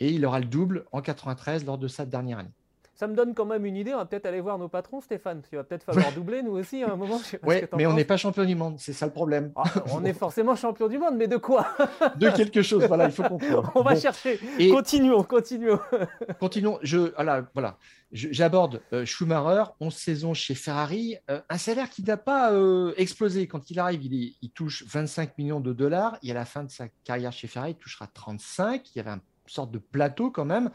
[0.00, 2.52] Et il aura le double en 93 lors de sa dernière année
[2.96, 3.94] ça me donne quand même une idée.
[3.94, 5.42] On va peut-être aller voir nos patrons, Stéphane.
[5.52, 7.20] Il va peut-être falloir doubler, nous aussi, à un moment.
[7.42, 8.76] Oui, mais on n'est pas champion du monde.
[8.78, 9.52] C'est ça le problème.
[9.54, 11.68] Ah, on est forcément champion du monde, mais de quoi?
[12.16, 12.86] De quelque chose.
[12.86, 13.70] Voilà, il faut comprendre.
[13.74, 14.40] On va chercher.
[14.70, 15.78] continuons, continuons.
[16.40, 16.78] continuons.
[16.82, 17.12] Je,
[17.52, 17.76] voilà,
[18.12, 23.46] J'aborde euh, Schumacher, 11 saisons chez Ferrari, euh, un salaire qui n'a pas euh, explosé.
[23.46, 26.70] Quand il arrive, il, il, touche 25 millions de dollars et à la fin de
[26.70, 28.94] sa carrière chez Ferrari, il touchera 35.
[28.94, 30.70] Il y avait une sorte de plateau quand même.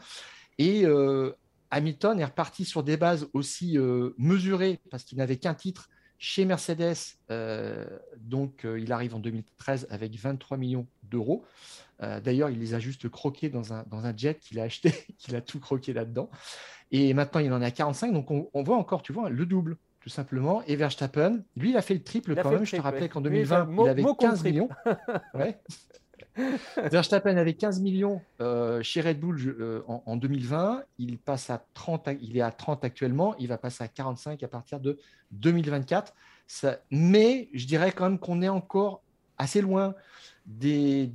[0.58, 0.86] Et
[1.72, 6.44] Hamilton est reparti sur des bases aussi euh, mesurées parce qu'il n'avait qu'un titre chez
[6.44, 6.94] Mercedes.
[7.30, 7.86] Euh,
[8.18, 11.44] donc, euh, il arrive en 2013 avec 23 millions d'euros.
[12.24, 15.36] D'ailleurs, il les a juste croqués dans un, dans un jet qu'il a acheté, qu'il
[15.36, 16.30] a tout croqué là-dedans.
[16.90, 18.12] Et maintenant, il en a 45.
[18.12, 20.64] Donc, on, voit encore, tu vois, le double tout simplement.
[20.66, 22.66] Et Verstappen, lui, il a fait le triple quand même.
[22.66, 24.68] Je te rappelais qu'en 2020, il avait 15 millions.
[25.34, 25.60] Ouais.
[26.76, 30.82] Verstappen avait 15 millions euh, chez Red Bull euh, en, 2020.
[30.98, 33.34] Il, passe à 30, il est à 30 actuellement.
[33.38, 34.98] Il va passer à 45 à partir de
[35.32, 36.14] 2024.
[36.46, 39.02] Ça, mais je dirais quand même qu'on est encore
[39.38, 39.94] assez loin
[40.46, 41.10] des,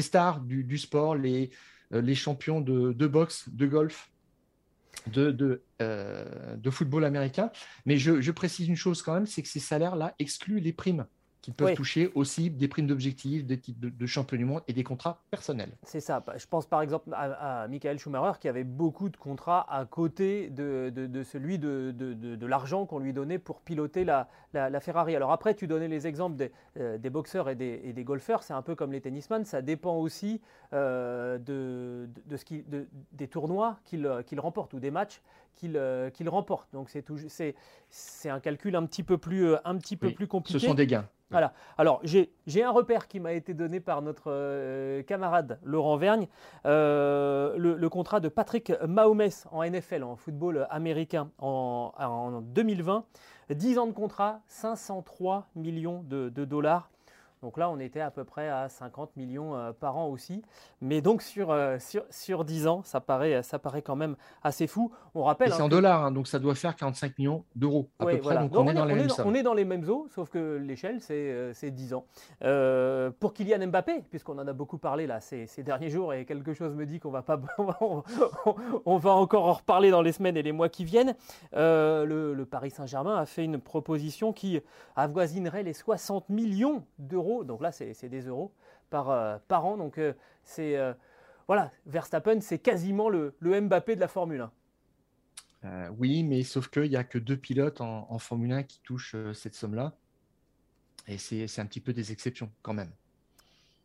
[0.00, 1.50] stars du, sport, les,
[1.92, 4.10] euh, champions de, boxe, de golf,
[5.06, 5.62] de,
[6.70, 7.50] football américain.
[7.86, 11.06] Mais je, je précise une chose quand même, c'est que ces salaires-là excluent les primes
[11.42, 14.72] qui peuvent toucher aussi des primes d'objectifs, des titres de, de, champion du monde et
[14.72, 15.72] des contrats personnels.
[15.82, 16.24] C'est ça.
[16.36, 20.90] Je pense par exemple à, Michael Schumacher qui avait beaucoup de contrats à côté de,
[20.90, 25.16] de celui de, l'argent qu'on lui donnait pour piloter la, la, Ferrari.
[25.16, 28.42] Alors après, tu donnais les exemples des, euh, des boxeurs et des, et des golfeurs.
[28.44, 29.44] C'est un peu comme les tennisman.
[29.44, 30.40] Ça dépend aussi
[30.72, 32.64] euh, de, ce qui,
[33.12, 34.06] des tournois qu'ils
[34.38, 35.20] remportent ou des matchs
[35.54, 36.72] qu'ils remportent.
[36.72, 40.58] Donc c'est un calcul un petit peu plus, un petit peu plus compliqué.
[40.58, 41.06] Ce sont des gains.
[41.32, 41.54] Voilà.
[41.78, 46.28] Alors, j'ai un repère qui m'a été donné par notre euh, camarade Laurent Vergne,
[46.66, 53.04] euh, le, contrat de Patrick Mahomes en NFL, en football américain, en, en 2020.
[53.50, 56.90] 10 ans de contrat, 503 millions de dollars.
[57.42, 60.42] Donc là, on était à peu près à 50 millions euh, par an aussi.
[60.80, 64.68] Mais donc sur, euh, sur, sur 10 ans, ça paraît, ça paraît quand même assez
[64.68, 64.92] fou.
[65.16, 65.52] On rappelle.
[65.52, 68.38] C'est hein, en dollars, hein, donc ça doit faire 45 millions d'euros à peu près.
[68.38, 71.00] Donc, on, est, dans les mêmes on est dans les mêmes eaux, sauf que l'échelle,
[71.00, 71.94] c'est 10
[72.44, 73.12] euh, ans.
[73.18, 76.54] pour Kylian Mbappé, puisqu'on en a beaucoup parlé là ces, ces, derniers jours et quelque
[76.54, 77.40] chose me dit qu'on va pas,
[78.86, 81.16] on va encore en reparler dans les semaines et les mois qui viennent.
[81.52, 84.60] Le, le Paris Saint-Germain a fait une proposition qui
[84.94, 88.52] avoisinerait les 60 millions d'euros donc là, c'est des euros
[88.92, 89.76] par, euh, par an.
[89.76, 90.12] Donc euh,
[90.44, 90.92] c'est euh,
[91.48, 94.48] voilà, Verstappen, c'est quasiment le, le, Mbappé de la Formule
[95.64, 95.90] 1.
[95.98, 99.54] oui, mais sauf qu'il n'y a que deux pilotes en, Formule 1 qui touchent cette
[99.54, 99.92] somme-là.
[101.08, 102.90] Et c'est un petit peu des exceptions quand même.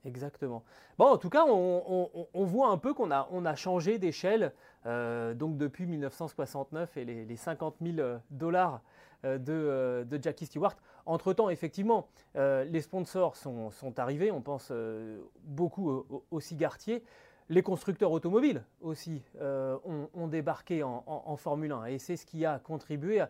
[0.06, 0.64] Exactement.
[1.00, 4.54] Bon, en tout cas, on, on, voit un peu qu'on a, on a changé d'échelle.
[4.86, 8.82] donc depuis 1969 et les, les 50 000 dollars
[9.24, 10.76] de, de, Jackie Stewart,
[11.08, 17.04] entre-temps, effectivement, euh, les sponsors sont, arrivés, on pense euh, beaucoup aux, cigaretiers.
[17.50, 19.78] Les constructeurs automobiles aussi euh,
[20.14, 23.24] ont, débarqué en, Formule 1 et c'est ce qui a contribué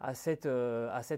[0.00, 0.46] à, cette,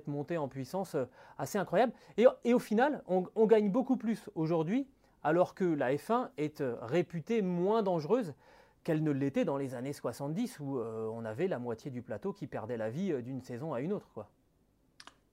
[0.08, 0.96] montée en puissance
[1.38, 1.92] assez incroyable.
[2.16, 4.88] Et, au final, on, gagne beaucoup plus aujourd'hui
[5.22, 8.34] alors que la F1 est réputée moins dangereuse
[8.82, 12.48] qu'elle ne l'était dans les années 70 où on avait la moitié du plateau qui
[12.48, 14.26] perdait la vie d'une saison à une autre.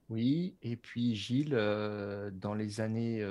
[0.08, 3.22] Oui, et puis Gilles, euh, dans les années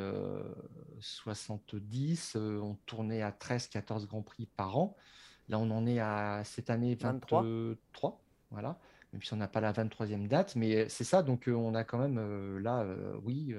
[1.00, 4.96] 70, euh, euh, on tournait à 13-14 Grands Prix par an.
[5.50, 8.78] Là, on en est à cette année 23, voilà,
[9.12, 11.98] même si on n'a pas la 23e date, mais c'est ça, donc on a quand
[11.98, 12.86] même là,
[13.24, 13.56] oui,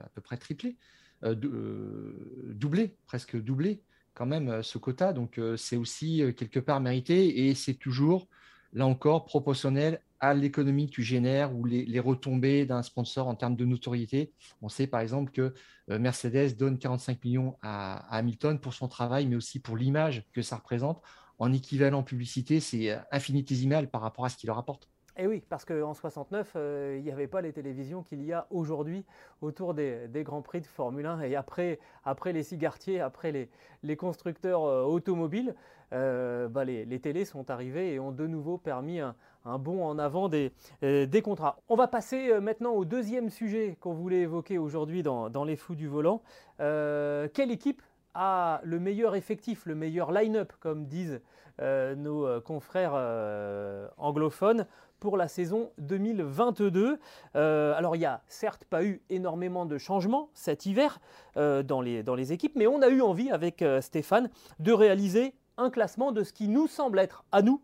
[0.00, 0.76] à peu près triplé,
[1.24, 3.82] doublé, presque doublé
[4.14, 8.28] quand même ce quota, donc c'est aussi quelque part mérité et c'est toujours,
[8.72, 13.56] là encore, proportionnel à l'économie que tu génères ou les, retombées d'un sponsor en termes
[13.56, 14.32] de notoriété.
[14.62, 15.52] On sait par exemple que
[15.90, 20.40] euh, Mercedes donne 45 millions à, Hamilton pour son travail, mais aussi pour l'image que
[20.40, 21.02] ça représente.
[21.40, 24.88] En équivalent publicité, c'est infinitésimal par rapport à ce qu'il leur apporte.
[25.18, 28.32] Et eh oui, parce qu'en 69, euh, il n'y avait pas les télévisions qu'il y
[28.32, 29.04] a aujourd'hui
[29.42, 31.20] autour des, Grands Prix de Formule 1.
[31.20, 33.48] Et après, après les cigartiers, après
[33.82, 35.54] les, constructeurs euh, automobiles,
[35.92, 39.14] euh, bah, les, télés sont arrivées et ont de nouveau permis un,
[39.58, 41.58] bond en avant des, des, contrats.
[41.68, 45.88] On va passer maintenant au deuxième sujet qu'on voulait évoquer aujourd'hui dans, les fous du
[45.88, 46.22] volant.
[46.58, 47.82] quelle équipe
[48.14, 51.20] a le meilleur effectif, le meilleur line-up, comme disent
[51.60, 54.66] euh, nos euh, confrères euh, anglophones,
[55.02, 57.00] pour la saison 2022.
[57.34, 61.00] alors il n'y a certes pas eu énormément de changements cet hiver
[61.34, 65.70] dans, les, dans les équipes, mais on a eu envie avec Stéphane de réaliser un
[65.70, 67.60] classement de ce qui nous semble être à nous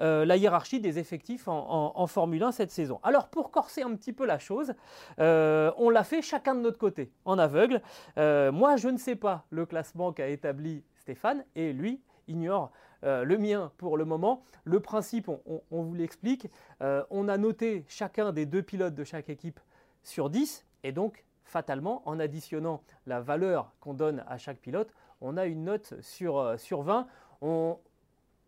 [0.00, 2.98] euh, la hiérarchie des effectifs en, Formule 1 cette saison.
[3.02, 4.74] Alors pour corser un petit peu la chose,
[5.20, 7.80] euh, on l'a fait chacun de notre côté, en aveugle.
[8.18, 12.70] Euh, moi, je ne sais pas le classement qu'a établi Stéphane, et lui ignore
[13.02, 14.42] le mien pour le moment.
[14.64, 16.48] Le principe, on, vous l'explique.
[16.80, 19.60] on a noté chacun des deux pilotes de chaque équipe
[20.02, 25.36] sur 10, et donc fatalement, en additionnant la valeur qu'on donne à chaque pilote, on
[25.36, 27.06] a une note sur, sur 20.
[27.40, 27.78] On,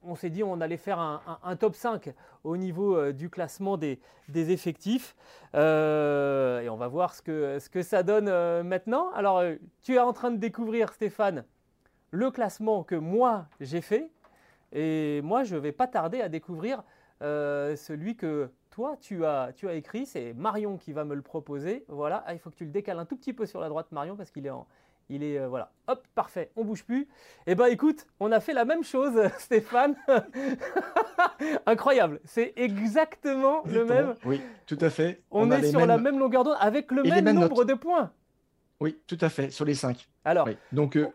[0.04, 2.14] on s'est dit on allait faire un, top 5
[2.44, 3.98] au niveau euh, du classement des,
[4.34, 5.16] effectifs.
[5.54, 9.10] Euh, et on va voir ce que, ça donne euh, maintenant.
[9.12, 9.42] Alors,
[9.82, 11.44] tu es en train de découvrir, Stéphane,
[12.10, 14.10] le classement que moi j'ai fait.
[14.74, 16.82] Et moi, je ne vais pas tarder à découvrir
[17.20, 20.04] celui que toi, tu as, tu as écrit.
[20.04, 21.84] C'est Marion qui va me le proposer.
[21.88, 23.86] Voilà, ah, il faut que tu le décales un tout petit peu sur la droite,
[23.92, 24.66] Marion, parce qu'il est en,
[25.08, 27.08] il est euh, voilà, hop, parfait, on bouge plus.
[27.46, 29.94] Eh ben écoute, on a fait la même chose, Stéphane.
[31.66, 34.14] Incroyable, c'est exactement le même.
[34.24, 35.22] Oui, tout à fait.
[35.30, 38.10] On, est sur la même longueur d'onde avec le même nombre de points.
[38.80, 40.08] Oui, tout à fait, sur les cinq.
[40.24, 41.08] Alors, donc euh,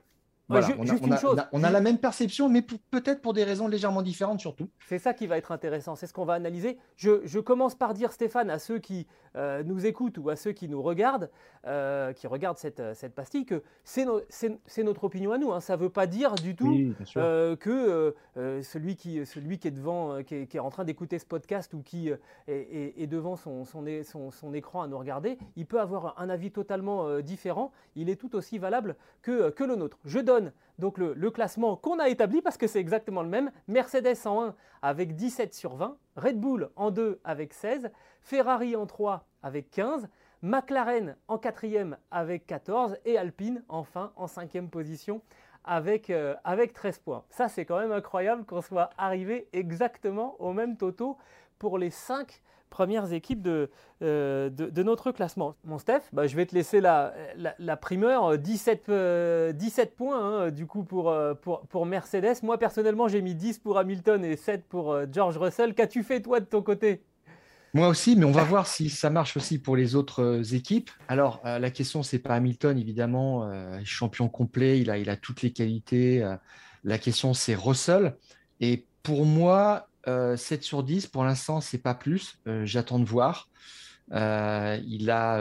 [0.50, 4.70] on, a, la même perception, mais peut-être pour des raisons légèrement différentes surtout.
[4.88, 6.78] C'est ça qui va être intéressant, c'est ce qu'on va analyser.
[6.96, 10.68] Je, commence par dire, Stéphane, à ceux qui euh, nous écoutent ou à ceux qui
[10.68, 11.30] nous regardent,
[11.68, 15.52] euh, qui regardent cette, cette pastille, que c'est notre opinion à nous.
[15.52, 15.60] Hein.
[15.60, 20.24] Ça ne veut pas dire du tout euh, que celui, qui, celui qui est devant,
[20.24, 22.10] qui est, en train d'écouter ce podcast ou qui
[22.48, 27.20] est, devant son, son, son, écran à nous regarder, il peut avoir un avis totalement
[27.20, 27.72] différent.
[27.96, 30.00] Il est tout aussi valable que, que le nôtre.
[30.06, 30.39] Je donne
[30.78, 33.52] donc le, classement qu'on a établi parce que c'est exactement le même.
[33.68, 38.86] Mercedes en 1 avec 17 sur 20, Red Bull en 2 avec 16, Ferrari en
[38.86, 40.08] 3 avec 15,
[40.42, 41.66] McLaren en 4
[42.12, 45.22] avec 14 et Alpine enfin en 5 position
[45.66, 47.26] avec, euh, avec 13 points.
[47.30, 51.18] Ça c'est quand même incroyable qu'on soit arrivé exactement au même toto
[51.58, 53.70] pour les 5 premières équipes de,
[54.02, 55.56] euh, de, notre classement.
[55.66, 57.14] Mon Steph, bah, je vais te laisser la,
[57.58, 58.38] la, primeur.
[58.38, 59.54] 17, 17 euh,
[59.98, 62.38] points hein, du coup pour, euh, pour, pour, Mercedes.
[62.44, 65.74] Moi personnellement j'ai mis 10 pour Hamilton et 7 pour George Russell.
[65.74, 67.04] Qu'as-tu fait toi de ton côté?
[67.74, 70.90] Moi aussi, mais on va voir si ça marche aussi pour les autres équipes.
[71.08, 73.48] Alors, la question, c'est pas Hamilton, évidemment,
[73.84, 76.28] champion complet, il a, il a toutes les qualités.
[76.84, 78.16] la question, c'est Russell.
[78.60, 82.40] Et pour moi, 7 euh, sur 10, pour l'instant, c'est pas plus.
[82.48, 83.50] Euh, j'attends de voir.
[84.12, 85.40] Euh, il a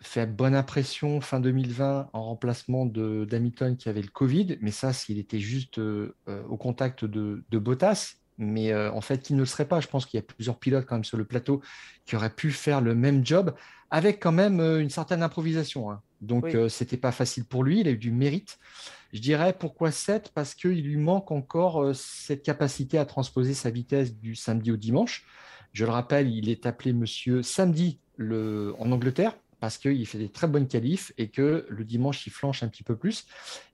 [0.00, 4.92] fait bonne impression fin 2020 en remplacement de d'Hamilton qui avait le Covid, mais ça,
[4.92, 8.16] s'il était juste au contact de, de Bottas.
[8.36, 9.80] Mais en fait, il ne le serait pas.
[9.80, 11.62] Je pense qu'il y a plusieurs pilotes quand même sur le plateau
[12.04, 13.54] qui auraient pu faire le même job
[13.90, 15.90] avec quand même une certaine improvisation.
[15.90, 16.02] Hein.
[16.20, 17.80] Donc, ce c'était pas facile pour lui.
[17.80, 18.58] Il a eu du mérite.
[19.14, 23.70] Je dirais pourquoi 7 Parce qu'il lui manque encore euh, cette capacité à transposer sa
[23.70, 25.24] vitesse du samedi au dimanche.
[25.72, 30.46] Je le rappelle, il est appelé monsieur samedi en Angleterre parce qu'il fait des très
[30.46, 33.24] bonnes qualifs et que le dimanche, il flanche un petit peu plus.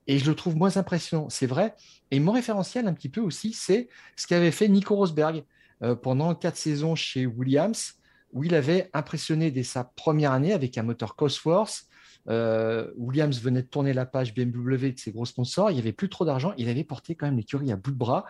[0.07, 1.75] Et je le trouve moins impressionnant, c'est vrai.
[2.11, 5.43] Et mon référentiel un petit peu aussi, c'est ce qu'avait fait Nico Rosberg
[5.81, 7.95] euh, pendant quatre saisons chez Williams,
[8.31, 11.87] où il avait impressionné dès sa première année avec un moteur Cosworth,
[12.29, 15.71] euh, Williams venait de tourner la page BMW de ses gros sponsors.
[15.71, 16.53] Il n'y avait plus trop d'argent.
[16.57, 18.25] Il avait porté quand même l'écurie à bout de bras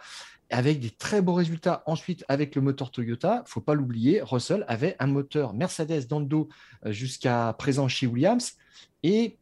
[0.49, 1.81] avec des très beaux résultats.
[1.85, 6.25] Ensuite, avec le moteur Toyota, faut pas l'oublier, Russell avait un moteur Mercedes dans le
[6.25, 6.49] dos
[6.85, 8.53] euh, jusqu'à présent chez Williams.
[9.03, 9.37] Et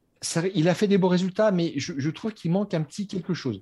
[0.53, 3.62] il a fait des beaux résultats, mais je, trouve qu'il manque un petit quelque chose,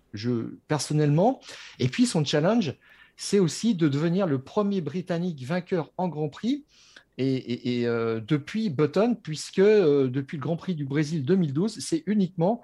[0.68, 1.40] personnellement.
[1.80, 2.76] Et puis, son challenge,
[3.16, 6.66] c'est aussi de devenir le premier Britannique vainqueur en Grand Prix
[7.18, 12.62] et, euh, depuis Button, puisque euh, depuis le Grand Prix du Brésil 2012, c'est uniquement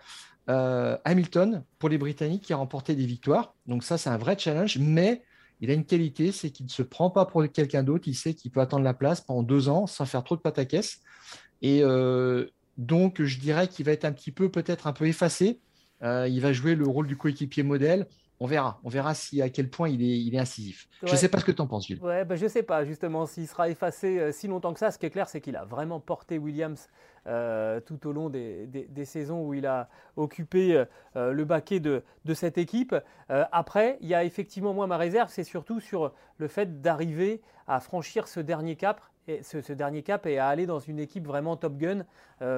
[0.49, 3.55] euh, Hamilton pour les Britanniques qui a remporté des victoires.
[3.65, 5.23] Donc ça, c'est un vrai challenge, mais
[5.61, 8.07] il a une qualité, c'est qu'il ne se prend pas pour quelqu'un d'autre.
[8.07, 10.99] Il sait qu'il peut attendre la place pendant deux ans sans faire trop de pataquès.
[11.61, 11.81] Et
[12.77, 15.61] donc, je dirais qu'il va être un petit peu, peut-être un peu effacé.
[16.01, 18.07] il va jouer le rôle du coéquipier modèle.
[18.43, 18.77] On verra.
[18.83, 20.89] On verra si à quel point il est, il est incisif.
[21.01, 22.03] Je ne sais pas ce que tu en penses, Gilles.
[22.03, 24.91] Ouais, bah, je ne sais pas justement s'il sera effacé euh, si longtemps que ça.
[24.91, 26.89] Ce qui est clair, c'est qu'il a vraiment porté Williams
[27.25, 32.03] euh, tout au long des, saisons où il a occupé euh, le baquet de,
[32.33, 32.93] cette équipe.
[33.29, 37.79] après, il y a effectivement, moi, ma réserve, c'est surtout sur le fait d'arriver à
[37.79, 41.55] franchir ce dernier cap et ce, dernier cap et à aller dans une équipe vraiment
[41.55, 42.03] top gun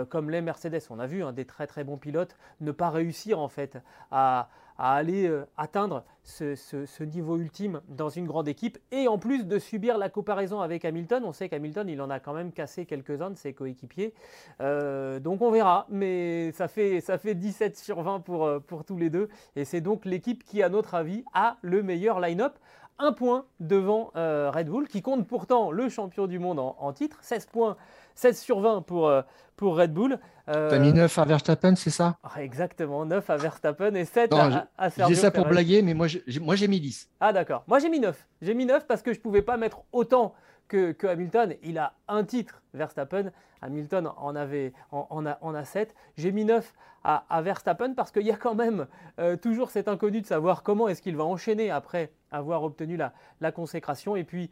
[0.10, 0.82] comme les Mercedes.
[0.89, 3.78] On a vu hein, des très très bons pilotes ne pas réussir en fait
[4.10, 9.46] à, à aller euh, atteindre ce, niveau ultime dans une grande équipe et en plus
[9.46, 11.24] de subir la comparaison avec Hamilton.
[11.26, 14.14] On sait qu'Hamilton, il en a quand même cassé quelques-uns de ses coéquipiers.
[14.62, 18.84] Euh, donc on verra, mais ça fait, ça fait 17 sur 20 pour, euh, pour
[18.84, 22.58] tous les deux et c'est donc l'équipe qui, à notre avis, a le meilleur line-up
[22.98, 27.18] un point devant Red Bull, qui compte pourtant le champion du monde en, en titre,
[27.22, 27.76] 16 points
[28.15, 29.21] 16 sur 20 pour, euh,
[29.56, 30.19] pour Red Bull.
[30.47, 32.17] Euh, tu as mis 9 à Verstappen, c'est ça?
[32.23, 35.93] Ah, Exactement, 9 à Verstappen et 7 à, à, Sergio J'ai ça pour blaguer, mais
[35.93, 37.10] moi j'ai mis 10.
[37.19, 38.28] Ah d'accord, moi j'ai mis 9.
[38.41, 40.34] J'ai mis 9 parce que je ne pouvais pas mettre autant
[40.67, 41.56] que, que, Hamilton.
[41.63, 43.32] Il a un titre, Verstappen.
[43.62, 45.95] Hamilton en, avait, en, a, en a 7.
[46.17, 46.73] J'ai mis 9
[47.04, 48.88] à, à Verstappen parce qu'il y a quand même
[49.19, 53.13] euh, toujours cet inconnu de savoir comment est-ce qu'il va enchaîner après avoir obtenu la,
[53.41, 54.15] la consécration.
[54.15, 54.51] Et puis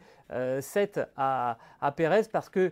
[0.62, 2.72] 7 à, à Perez parce que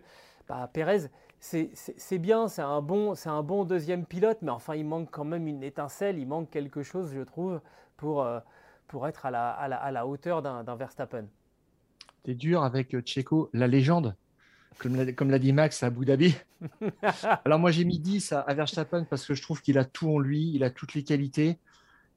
[0.51, 1.09] bah, Pérez,
[1.39, 5.47] c'est bien, c'est un, bon, un bon deuxième pilote, mais enfin, il manque quand même
[5.47, 7.61] une étincelle, il manque quelque chose, je trouve,
[7.95, 8.39] pour, euh,
[8.89, 11.25] pour être à la, à la, hauteur d'un Verstappen.
[12.23, 14.13] T'es dur avec euh, Checo, la légende,
[14.77, 16.35] comme l'a dit Max à Abu Dhabi.
[17.45, 20.19] Alors moi j'ai mis 10 à, Verstappen parce que je trouve qu'il a tout en
[20.19, 21.59] lui, il a toutes les qualités.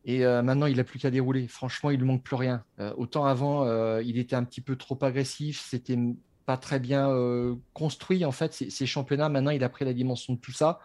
[0.07, 1.49] Et euh, maintenant, il n'a plus qu'à dérouler.
[1.49, 2.62] Franchement, il ne manque plus rien.
[2.99, 3.64] autant avant,
[4.01, 5.64] il était un petit peu trop agressif.
[5.66, 5.97] C'était
[6.46, 9.28] pas très bien euh, construit en fait ces, championnats.
[9.28, 10.80] Maintenant, il a pris la dimension de tout ça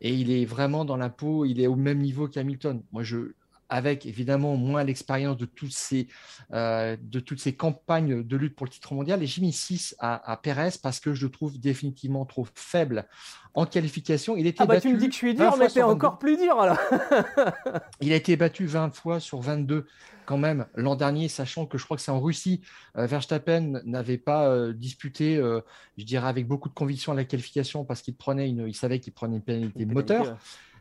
[0.00, 1.44] et il est vraiment dans la peau.
[1.44, 2.82] Il est au même niveau qu'Hamilton.
[2.92, 3.32] Moi, je,
[3.68, 6.08] avec évidemment moins l'expérience de, toutes ces,
[6.52, 9.22] euh, de toutes ces campagnes de lutte pour le titre mondial.
[9.22, 13.06] Et j'ai mis 6 à, à Pérez parce que je le trouve définitivement trop faible
[13.54, 14.36] en qualification.
[14.36, 16.36] Il était ah bah tu me dis que je suis dur, mais c'est encore plus
[16.36, 16.78] dur alors.
[18.00, 19.86] il a été battu 20 fois sur 22
[20.26, 22.60] quand même l'an dernier, sachant que je crois que c'est en Russie,
[22.96, 27.84] euh, Verstappen n'avait pas euh, disputé, je dirais avec beaucoup de conviction à la qualification
[27.84, 30.36] parce qu'il prenait une, il savait qu'il prenait une pénalité moteur.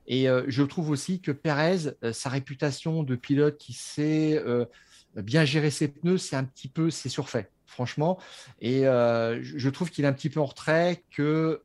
[0.07, 4.65] Et euh, je trouve aussi que Perez, euh, sa réputation de pilote qui sait euh,
[5.15, 8.19] bien gérer ses pneus, c'est un petit peu, c'est surfait, franchement.
[8.59, 11.61] Et je trouve qu'il est un petit peu en retrait, que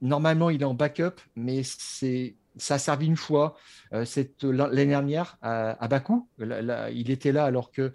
[0.00, 3.56] normalement il est en backup, mais c'est ça a servi une fois.
[3.90, 7.92] l'année dernière à, Bakou, il était là alors que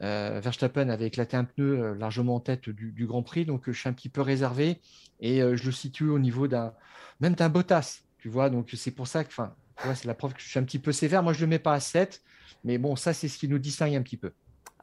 [0.00, 3.88] Verstappen avait éclaté un pneu largement en tête du, du, Grand Prix, donc je suis
[3.88, 4.80] un petit peu réservé
[5.20, 6.74] et je le situe au niveau d'un
[7.20, 8.02] même d'un Bottas.
[8.24, 9.52] Tu vois, donc c'est pour ça que, enfin,
[9.94, 11.22] c'est la preuve que je suis un petit peu sévère.
[11.22, 12.22] Moi, je ne le mets pas à 7,
[12.64, 14.32] mais bon, ça, c'est ce qui nous distingue un petit peu.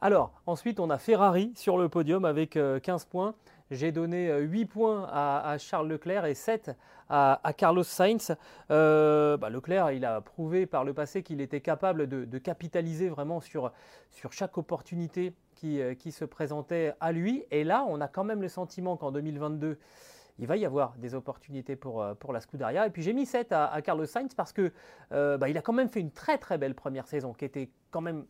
[0.00, 2.78] Alors, ensuite, on a Ferrari sur le podium avec 15 euh,
[3.10, 3.34] points.
[3.72, 6.70] J'ai donné 8 euh, points à, Charles Leclerc et 7
[7.08, 8.36] à, Carlos Sainz.
[8.70, 13.40] Euh, bah, Leclerc, il a prouvé par le passé qu'il était capable de, capitaliser vraiment
[13.40, 13.72] sur,
[14.12, 17.42] sur chaque opportunité qui, qui, se présentait à lui.
[17.50, 19.80] Et là, on a quand même le sentiment qu'en 2022,
[20.42, 22.88] il va y avoir des opportunités pour, euh, la Scuderia.
[22.88, 24.72] Et puis j'ai mis 7 à, Carlos Sainz parce que
[25.12, 27.70] euh, bah, il a quand même fait une très très belle première saison qui était
[27.92, 28.26] quand même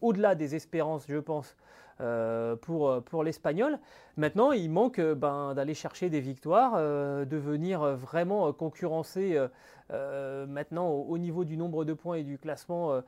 [0.00, 1.56] au-delà des espérances, je pense,
[2.00, 3.78] euh, pour, l'Espagnol.
[4.16, 9.38] Maintenant, il manque ben, d'aller chercher des victoires, de venir vraiment concurrencer
[9.88, 13.00] maintenant au, niveau du nombre de points et du classement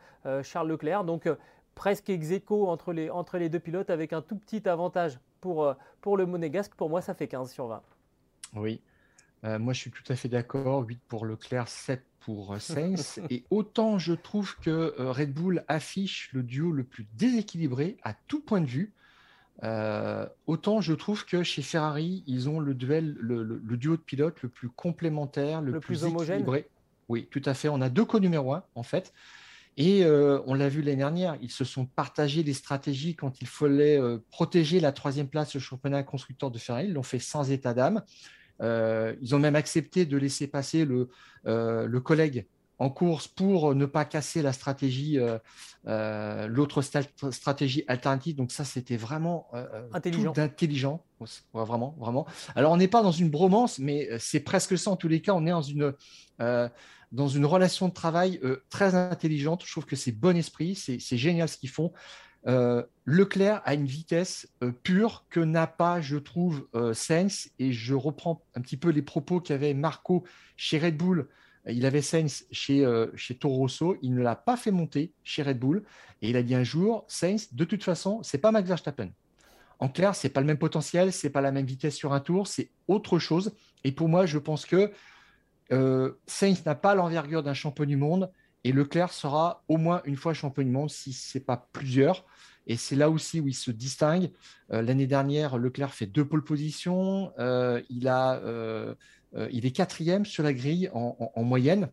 [0.45, 1.03] Charles Leclerc.
[1.03, 1.29] Donc
[1.75, 5.75] presque ex aequo entre les, entre les deux pilotes avec un tout petit avantage pour,
[6.01, 6.77] pour le Monégasque.
[6.77, 7.83] Pour moi, ça fait 15 sur 20.
[8.55, 8.81] Oui,
[9.45, 10.87] euh, moi je suis tout à fait d'accord.
[10.87, 13.21] 8 pour Leclerc, 7 pour euh, Sainz.
[13.31, 18.15] et autant je trouve que euh, Red Bull affiche le duo le plus déséquilibré à
[18.15, 18.93] tout point de vue,
[20.47, 24.49] autant je trouve que chez Ferrari, ils ont le, duel, le, duo de pilotes le
[24.49, 26.41] plus complémentaire, le, plus, homogène.
[26.41, 26.69] équilibré.
[27.09, 27.69] Oui, tout à fait.
[27.69, 29.15] On a deux co-numéro 1 en fait.
[29.77, 33.99] Et on l'a vu l'année dernière, ils se sont partagés des stratégies quand il fallait
[34.31, 36.87] protéger la troisième place au championnat constructeur de Ferrari.
[36.89, 38.03] Ils l'ont fait sans état d'âme.
[38.61, 41.09] Euh, ils ont même accepté de laisser passer le,
[41.47, 42.47] euh, le, collègue
[42.79, 45.19] en course pour ne pas casser la stratégie,
[45.87, 48.37] euh, l'autre stratégie alternative.
[48.37, 49.49] Donc ça, c'était vraiment
[49.93, 50.33] intelligent.
[50.37, 51.05] intelligent.
[51.53, 52.27] vraiment, vraiment.
[52.55, 55.33] Alors on n'est pas dans une bromance, mais c'est presque ça en tous les cas.
[55.35, 55.95] On est dans une
[57.13, 58.41] dans une relation de travail
[58.71, 59.63] très intelligente.
[59.65, 61.93] Je trouve que c'est bon esprit, c'est génial ce qu'ils font.
[62.47, 67.51] Euh, Leclerc a une vitesse euh, pure que n'a pas, je trouve, euh, Sainz.
[67.59, 70.25] Et je reprends un petit peu les propos qu'avait Marco
[70.57, 71.29] chez Red Bull
[71.67, 75.59] Il avait Sainz chez, chez Toro Rosso, il ne l'a pas fait monter chez Red
[75.59, 75.83] Bull.
[76.23, 79.11] Et il a dit un jour, Sainz, de toute façon, c'est pas Max Verstappen.
[79.81, 82.47] En clair, c'est pas le même potentiel, c'est pas la même vitesse sur un tour,
[82.47, 83.55] c'est autre chose.
[83.83, 84.93] Et pour moi, je pense que
[86.27, 88.31] Sainz n'a pas l'envergure d'un champion du monde
[88.65, 92.25] et Leclerc sera au moins une fois champion du monde, si ce n'est pas plusieurs.
[92.67, 94.31] Et c'est là aussi où il se distingue.
[94.73, 97.33] Euh, l'année dernière, Leclerc fait deux pole positions.
[97.39, 98.95] Euh, il, a, euh,
[99.51, 101.91] il est quatrième sur la grille en, moyenne,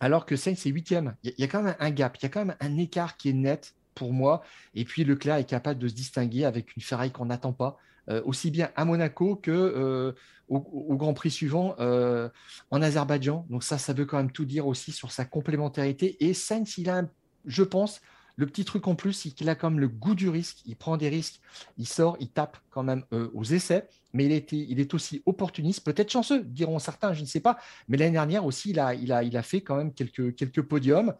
[0.00, 1.14] alors que Sainz est huitième.
[1.22, 3.30] Il y, a quand même un gap, il y a quand même un écart qui
[3.30, 4.42] est net pour moi.
[4.74, 7.78] Et puis Leclerc est capable de se distinguer avec une Ferrari qu'on n'attend pas.
[8.24, 10.14] aussi bien à Monaco que
[10.48, 13.46] au, Grand Prix suivant en Azerbaïdjan.
[13.50, 16.16] Donc ça, ça veut quand même tout dire aussi sur sa complémentarité.
[16.24, 17.02] Et Sainz, il a,
[17.44, 18.00] je pense,
[18.36, 20.58] le petit truc en plus, c'est qu'il a quand même le goût du risque.
[20.66, 21.40] Il prend des risques,
[21.78, 25.22] il sort, il tape quand même euh, aux essais, mais il, était, il est aussi
[25.26, 27.58] opportuniste, peut-être chanceux, diront certains, je ne sais pas.
[27.88, 31.14] Mais l'année dernière aussi, il a, fait quand même quelques, podiums.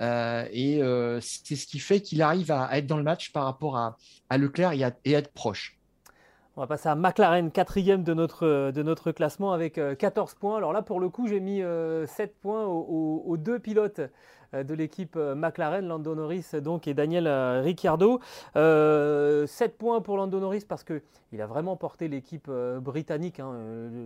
[0.00, 3.44] Euh, et euh, c'est ce qui fait qu'il arrive à, être dans le match par
[3.44, 3.96] rapport à,
[4.36, 5.76] Leclerc et à, être proche.
[6.56, 10.58] On va passer à McLaren, quatrième de notre, classement avec 14 points.
[10.58, 11.62] Alors là, pour le coup, j'ai mis
[12.06, 14.02] 7 points aux deux pilotes
[14.52, 18.20] de l'équipe euh, McLaren, Lando Norris donc et Daniel euh, Ricciardo.
[18.54, 23.54] 7 points pour Lando Norris parce qu'il a vraiment porté l'équipe britannique hein,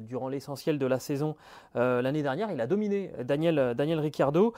[0.03, 1.37] durant l'essentiel de la saison
[1.75, 2.51] l'année dernière.
[2.53, 4.55] Il a dominé Daniel, Daniel Ricciardo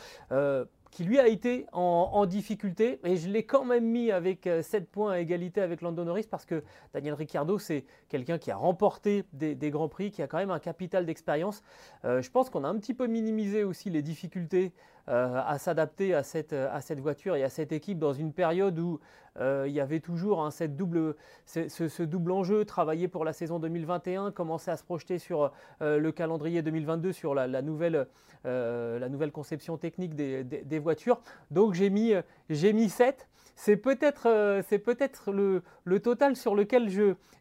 [0.91, 3.01] qui lui a été en, difficulté.
[3.05, 6.47] Et je l'ai quand même mis avec 7 points à égalité avec Lando Norris parce
[6.47, 6.63] que
[6.95, 10.59] Daniel Ricciardo, c'est quelqu'un qui a remporté des, Grands Prix, qui a quand même un
[10.59, 11.63] capital d'expérience.
[12.05, 14.73] je pense qu'on a un petit peu minimisé aussi les difficultés
[15.09, 18.77] euh, à s'adapter à cette, à cette voiture et à cette équipe dans une période
[18.79, 18.99] où
[19.39, 23.61] euh, il y avait toujours hein, cette double, ce, double enjeu, travailler pour la saison
[23.61, 28.09] 2021, commencer à se projeter sur euh, le calendrier 2022, sur la, nouvelle,
[28.45, 31.21] la nouvelle conception technique des, des, voitures.
[31.53, 32.13] Donc j'ai mis,
[32.51, 36.89] j'ai mis 7 c'est peut-être c'est peut-être le, le, total sur lequel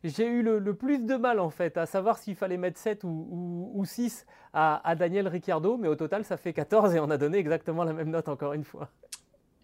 [0.03, 3.71] j'ai eu le, plus de mal en fait, à savoir s'il fallait mettre 7 ou,
[3.73, 7.37] ou, 6 à, Daniel Ricciardo, mais au total ça fait 14 et on a donné
[7.37, 8.89] exactement la même note encore une fois.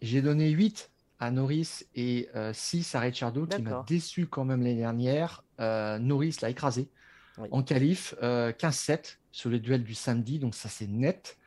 [0.01, 4.61] J'ai donné 8 à Norris et 6 euh, à Ricciardo qui m'a déçu quand même
[4.61, 5.43] l'année dernière.
[5.59, 6.89] Euh, Norris l'a écrasé
[7.51, 8.97] en qualif, 15-7 euh,
[9.31, 11.37] sur le duel du samedi, donc ça c'est net.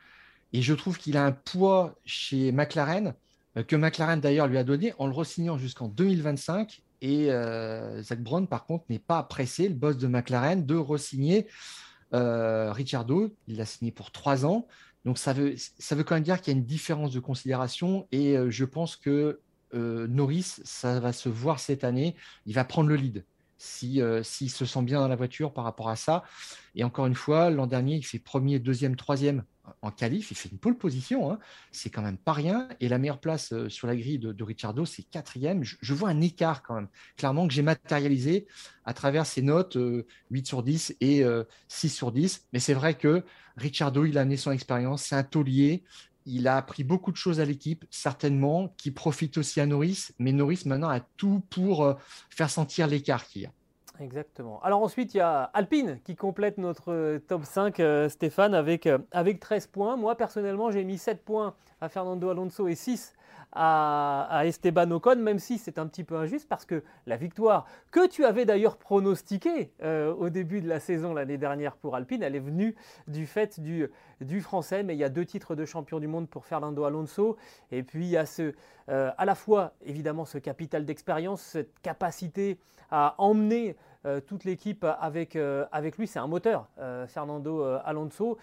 [0.52, 3.14] Et je trouve qu'il a un poids chez McLaren
[3.68, 6.82] que McLaren d'ailleurs lui a donné en le re-signant jusqu'en 2025.
[7.02, 7.28] Et
[8.00, 11.46] Zach Brown, par contre, n'est pas pressé, le boss de McLaren, de re-signer
[12.14, 14.66] euh, Ricciardo, il l'a signé pour trois ans.
[15.04, 15.56] Donc ça veut,
[16.04, 19.40] quand même dire qu'il y a une différence de considération et euh, je pense que
[19.74, 22.14] euh, Norris, ça va se voir cette année,
[22.46, 23.24] il va prendre le lead
[23.58, 26.22] s'il si, se sent bien dans la voiture par rapport à ça.
[26.74, 29.44] Et encore une fois, l'an dernier, il fait premier, deuxième, troisième
[29.82, 31.38] en qualif, il fait une pole position, hein.
[31.72, 32.68] c'est quand même pas rien.
[32.80, 35.62] Et la meilleure place euh, sur la grille de, de Ricciardo, c'est quatrième.
[35.64, 38.46] Je, vois un écart quand même, clairement, que j'ai matérialisé
[38.84, 41.24] à travers ces notes 8 euh, sur 10 et
[41.68, 42.46] 6 euh, sur 10.
[42.52, 43.24] Mais c'est vrai que
[43.56, 45.84] Ricciardo, il a amené son expérience, c'est un taulier.
[46.26, 50.08] Il a appris beaucoup de choses à l'équipe, certainement, qui profite aussi à Norris.
[50.18, 51.98] Mais Norris, maintenant, a tout pour
[52.30, 53.52] faire sentir l'écart qu'il y a.
[54.00, 54.60] Exactement.
[54.62, 58.86] Alors ensuite, il y a Alpine qui complète notre euh, top 5, euh, Stéphane, avec,
[58.86, 59.96] euh, avec 13 points.
[59.96, 63.14] Moi, personnellement, j'ai mis 7 points à Fernando Alonso et 6
[63.54, 68.06] à, Esteban Ocon, même si c'est un petit peu injuste parce que la victoire que
[68.06, 72.40] tu avais d'ailleurs pronostiquée au début de la saison l'année dernière pour Alpine, elle est
[72.40, 72.74] venue
[73.06, 76.46] du fait du, français, mais il y a deux titres de champion du monde pour
[76.46, 77.36] Fernando Alonso.
[77.70, 78.54] Et puis il y a ce,
[78.88, 82.58] à la fois évidemment ce capital d'expérience, cette capacité
[82.90, 83.76] à emmener
[84.06, 86.06] euh, toute l'équipe avec, euh, avec lui.
[86.06, 88.36] C'est un moteur, euh, Fernando Alonso.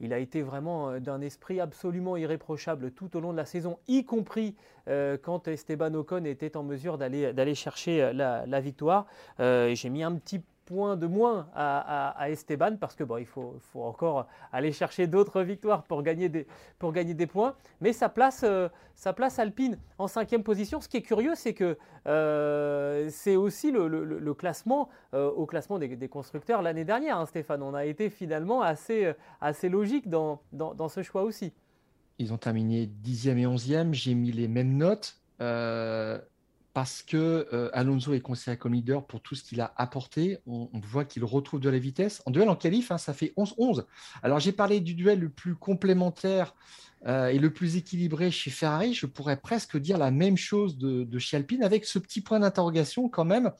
[0.00, 4.04] Il a été vraiment d'un esprit absolument irréprochable tout au long de la saison, y
[4.04, 4.54] compris
[5.22, 9.06] quand Esteban Ocon était en mesure d'aller chercher la, la victoire.
[9.40, 14.26] J'ai mis un petit points de moins à, Esteban parce que bon, il faut, encore
[14.52, 16.46] aller chercher d'autres victoires pour gagner des,
[16.78, 17.54] pour gagner des points.
[17.80, 18.68] Mais ça place, euh,
[19.16, 20.80] place Alpine en cinquième position.
[20.82, 26.08] Ce qui est curieux, c'est que euh, c'est aussi le, classement euh, au classement des,
[26.08, 27.62] constructeurs l'année dernière, hein, Stéphane.
[27.62, 30.42] On a été finalement assez, assez logique dans,
[30.88, 31.54] ce choix aussi.
[32.18, 33.94] Ils ont terminé dixième et onzième.
[33.94, 35.16] J'ai mis les mêmes notes
[36.78, 40.38] parce que euh, Alonso est considéré comme leader pour tout ce qu'il a apporté.
[40.46, 42.22] On, voit qu'il retrouve de la vitesse.
[42.24, 43.84] En duel en qualif, hein, ça fait 11-11.
[44.22, 46.54] Alors j'ai parlé du duel le plus complémentaire
[47.04, 48.94] euh, et le plus équilibré chez Ferrari.
[48.94, 53.08] Je pourrais presque dire la même chose de, chez Alpine avec ce petit point d'interrogation
[53.08, 53.50] quand même.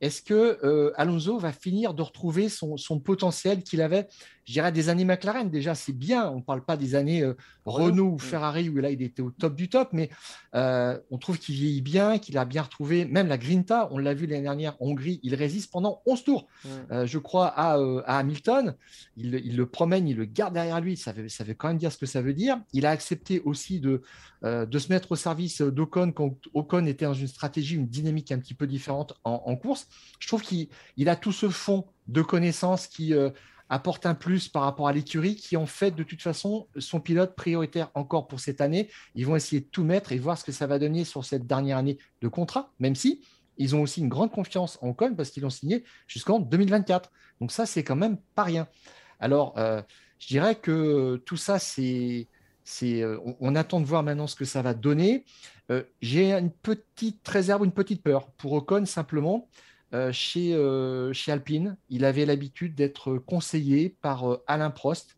[0.00, 4.06] Est-ce que euh, Alonso va finir de retrouver son, potentiel qu'il avait
[4.50, 5.48] je dirais des années McLaren.
[5.48, 6.28] Déjà, c'est bien.
[6.28, 8.18] On ne parle pas des années euh, Renault ou.
[8.18, 10.10] Ferrari où là, il était au top du top, mais
[10.56, 13.04] euh, on trouve qu'il vieillit bien, qu'il a bien retrouvé.
[13.04, 16.48] Même la Grinta, on l'a vu l'année dernière en Hongrie, il résiste pendant 11 tours,
[16.90, 17.78] euh, je crois, à,
[18.18, 18.74] Hamilton.
[19.16, 20.96] Il, le promène, il le garde derrière lui.
[20.96, 22.60] Ça veut, ça veut quand même dire ce que ça veut dire.
[22.72, 24.02] Il a accepté aussi de,
[24.42, 28.38] de se mettre au service d'Ocon quand Ocon était dans une stratégie, une dynamique un
[28.40, 29.86] petit peu différente en, en course.
[30.18, 33.14] Je trouve qu'il a tout ce fond de connaissances qui
[33.70, 37.36] apporte un plus par rapport à l'écurie qui, en fait, de toute façon, son pilote
[37.36, 38.90] prioritaire encore pour cette année.
[39.14, 41.46] Ils vont essayer de tout mettre et voir ce que ça va donner sur cette
[41.46, 43.22] dernière année de contrat, même si
[43.56, 47.10] ils ont aussi une grande confiance en Ocon parce qu'ils l'ont signé jusqu'en 2024.
[47.40, 48.66] Donc ça, c'est quand même pas rien.
[49.20, 49.82] Alors, euh,
[50.18, 52.26] je dirais que tout ça, c'est...
[52.82, 55.24] euh, on, attend de voir maintenant ce que ça va donner.
[55.70, 59.48] Euh, j'ai une petite réserve, une petite peur pour Ocon simplement.
[59.92, 61.76] Euh, chez, euh, chez Alpine.
[61.88, 65.16] Il avait l'habitude d'être conseillé par euh, Alain Prost,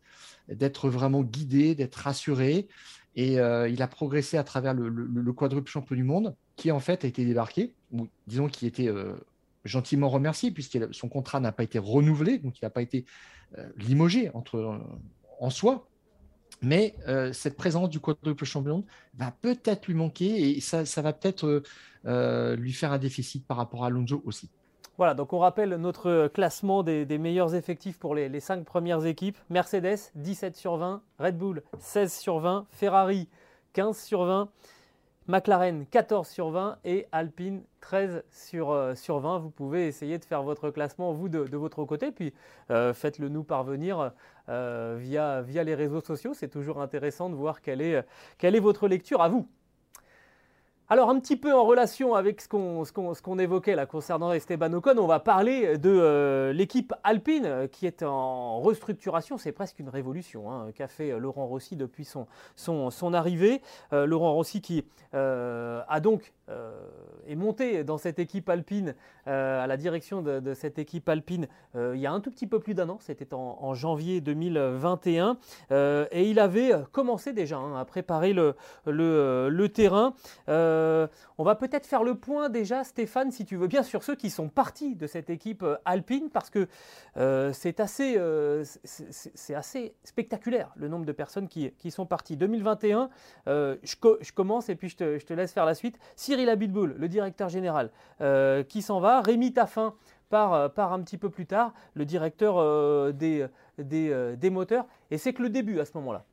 [0.49, 2.69] d'être vraiment guidé, d'être rassuré.
[3.15, 7.09] Et il a progressé à travers le, quadruple champion du monde, qui en fait a
[7.09, 8.89] été débarqué, ou disons qu'il était
[9.67, 13.05] gentiment remercié, puisque son contrat n'a pas été renouvelé, donc il n'a pas été
[13.77, 14.81] limogé entre,
[15.41, 15.87] en soi.
[16.63, 16.95] Mais
[17.35, 21.63] cette présence du quadruple champion va peut-être lui manquer et ça, ça va peut-être
[22.57, 24.49] lui faire un déficit par rapport à Alonso aussi.
[24.99, 29.39] Voilà, donc on rappelle notre classement des, meilleurs effectifs pour les, cinq 5 premières équipes.
[29.49, 31.03] Mercedes, 17 sur 20.
[31.19, 32.67] Red Bull, 16 sur 20.
[32.71, 33.29] Ferrari,
[33.73, 34.51] 15 sur 20.
[35.29, 39.39] McLaren 14 sur 20 et Alpine 13 sur, euh, sur 20.
[39.39, 42.35] Vous pouvez essayer de faire votre classement, vous, de, votre côté, puis
[42.71, 44.13] euh, faites-le nous parvenir
[44.49, 46.35] euh, via, via les réseaux sociaux.
[46.35, 48.05] C'est toujours intéressant de voir quelle est,
[48.37, 49.49] quelle est votre lecture à vous.
[50.93, 55.07] Alors un petit peu en relation avec ce qu'on évoquait là concernant Esteban Ocon, on
[55.07, 60.53] va parler de euh, l'équipe alpine euh, qui est en restructuration, c'est presque une révolution
[60.53, 63.63] hein, qu'a fait euh, Laurent Rossi depuis son, arrivée.
[63.91, 64.85] Laurent Rossi qui
[65.15, 66.35] a donc
[67.27, 72.07] est monté dans cette équipe alpine, à la direction de, cette équipe alpine il y
[72.07, 75.37] a un tout petit peu plus d'un an, c'était en, janvier 2021,
[75.71, 80.15] et il avait commencé déjà hein, à préparer le, terrain.
[81.39, 84.31] On va peut-être faire le point déjà, Stéphane, si tu veux bien, sur ceux qui
[84.31, 86.69] sont partis de cette équipe euh, alpine, parce que
[87.17, 88.17] euh, c'est assez,
[90.05, 92.37] spectaculaire le nombre de personnes qui, sont parties.
[92.37, 93.11] 2021,
[93.47, 95.99] je, commence et puis je te, laisse faire la suite.
[96.17, 97.91] Cyril Abitboul, le directeur général,
[98.69, 99.21] qui s'en va.
[99.21, 99.95] Rémi Taffin
[100.31, 104.87] part, un petit peu plus tard, le directeur des moteurs.
[105.11, 106.25] Et c'est que le début à ce moment-là.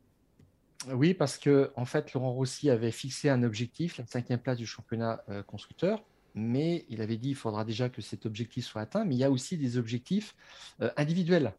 [0.88, 4.66] Oui, parce que en fait, Laurent Rossi avait fixé un objectif, la cinquième place du
[4.66, 6.02] championnat euh, constructeur,
[6.36, 9.26] mais il avait dit qu'il faudra déjà que cet objectif soit atteint, mais il y
[9.26, 10.36] a aussi des objectifs
[10.82, 11.54] euh, individuels.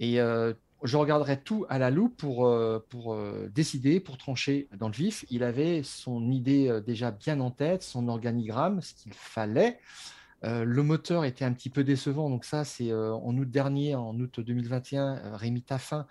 [0.00, 2.52] Et euh, je regarderai tout à la loupe pour,
[2.90, 3.16] pour
[3.54, 5.24] décider, pour trancher dans le vif.
[5.30, 9.78] Il avait son idée déjà bien en tête, son organigramme, ce qu'il fallait.
[10.42, 14.40] le moteur était un petit peu décevant, donc ça, c'est en août dernier, en août
[14.40, 16.06] 2021, Rémi Taffin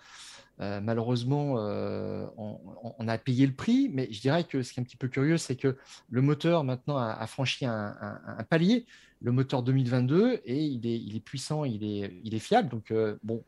[0.60, 4.82] euh, malheureusement, euh, on, a payé le prix, mais je dirais que ce qui est
[4.82, 5.76] un petit peu curieux, c'est que
[6.10, 8.16] le moteur maintenant a, franchi un,
[8.48, 8.86] palier,
[9.20, 10.86] le moteur 2022, et il
[11.16, 12.68] est, puissant, il est, il est, fiable.
[12.68, 13.42] Donc, euh, bon,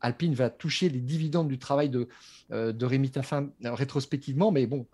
[0.00, 2.08] Alpine va toucher les dividendes du travail de,
[2.50, 4.86] de Rémi Taffin rétrospectivement, mais bon,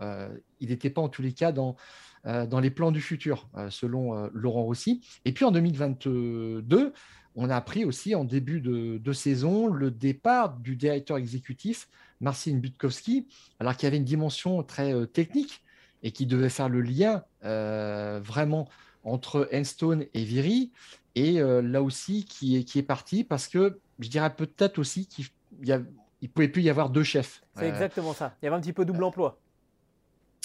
[0.61, 1.77] il n'était pas en tous les cas dans,
[2.25, 5.05] dans les plans du futur, selon Laurent Rossi.
[5.25, 6.93] Et puis en 2022,
[7.35, 11.89] on a appris aussi en début de, saison le départ du directeur exécutif,
[12.21, 13.27] Marcin Butkowski,
[13.59, 15.63] alors qu'il y avait une dimension très euh, technique
[16.03, 18.69] et qui devait faire le lien euh, vraiment
[19.05, 20.73] entre Enstone et Viry,
[21.15, 25.07] et euh, là aussi qui est, qui est parti parce que je dirais peut-être aussi
[25.07, 25.27] qu'il
[25.67, 27.43] ne pouvait plus y avoir deux chefs.
[27.57, 28.37] C'est exactement ça.
[28.41, 29.39] Il y avait un petit peu double emploi.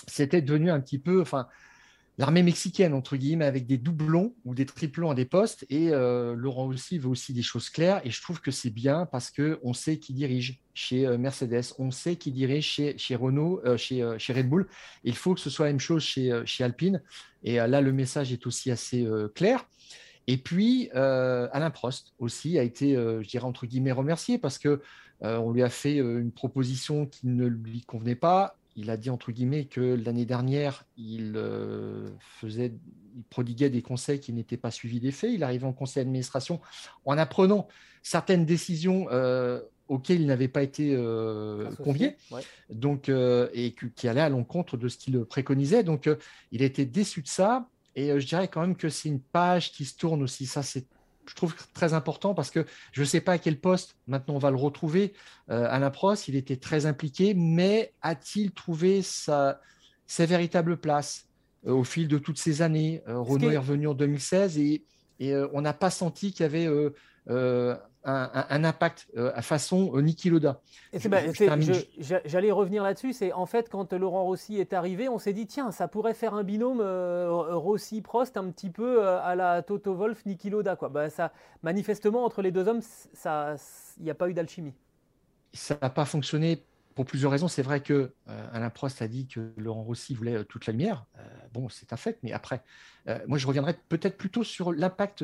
[0.08, 1.48] C'était devenu un petit peu, enfin,
[2.18, 5.66] l'armée mexicaine, entre guillemets, avec des doublons ou des triplons à des postes.
[5.70, 8.02] Et euh, Laurent aussi veut aussi des choses claires.
[8.06, 11.92] Et je trouve que c'est bien parce qu'on sait qui dirige chez euh, Mercedes, on
[11.92, 14.68] sait qui dirige chez, Renault, euh, chez, Red Bull.
[15.04, 17.02] il faut que ce soit la même chose chez, chez Alpine.
[17.44, 19.66] Et là, le message est aussi assez clair.
[20.26, 24.82] Et puis, Alain Prost aussi a été, je dirais, entre guillemets, remercié parce que
[25.22, 29.32] on lui a fait une proposition qui ne lui convenait pas il a dit entre
[29.32, 32.74] guillemets que l'année dernière, il euh, faisait,
[33.16, 35.32] il prodiguait des conseils qui n'étaient pas suivis des faits.
[35.34, 36.62] Il arrivait en conseil d'administration
[37.04, 37.68] en apprenant
[38.04, 42.18] certaines décisions euh, auxquelles il n'avait pas été euh, convié,
[42.70, 45.84] donc et qui allaient à l'encontre de ce qu'il préconisait.
[45.84, 46.08] Donc,
[46.52, 47.68] il était déçu de ça.
[47.96, 50.46] Et je dirais quand même que c'est une page qui se tourne aussi.
[50.46, 50.86] Ça, c'est
[51.28, 54.40] je trouve très important parce que je ne sais pas à quel poste, maintenant on
[54.40, 55.14] va le retrouver,
[55.50, 59.60] euh, Alain Prost, il était très impliqué, mais a-t-il trouvé sa,
[60.06, 61.28] sa véritable place
[61.66, 63.02] euh, au fil de toutes ces années?
[63.08, 63.58] Euh, Renault est...
[63.58, 64.86] revenu en 2016 et,
[65.20, 66.68] et on n'a pas senti qu'il y avait
[68.08, 70.62] un, impact à façon Niki Loda.
[72.26, 73.14] J'allais revenir là-dessus.
[73.14, 76.34] C'est en fait quand Laurent Rossi est arrivé, on s'est dit tiens, ça pourrait faire
[76.34, 80.76] un binôme euh, Rossi-Prost un petit peu euh, à la Toto Wolf, Niki Loda.
[80.76, 80.90] Quoi.
[80.90, 81.34] Bah, ça,
[81.64, 82.82] manifestement, entre les deux hommes,
[83.26, 84.74] il n'y a pas eu d'alchimie.
[85.54, 86.64] Ça n'a pas fonctionné
[86.96, 87.48] pour plusieurs raisons.
[87.48, 91.06] C'est vrai que euh, Alain Prost a dit que Laurent Rossi voulait toute la lumière.
[91.54, 92.64] bon, c'est un fait, mais après,
[93.28, 95.24] moi, je reviendrai peut-être plutôt sur l'impact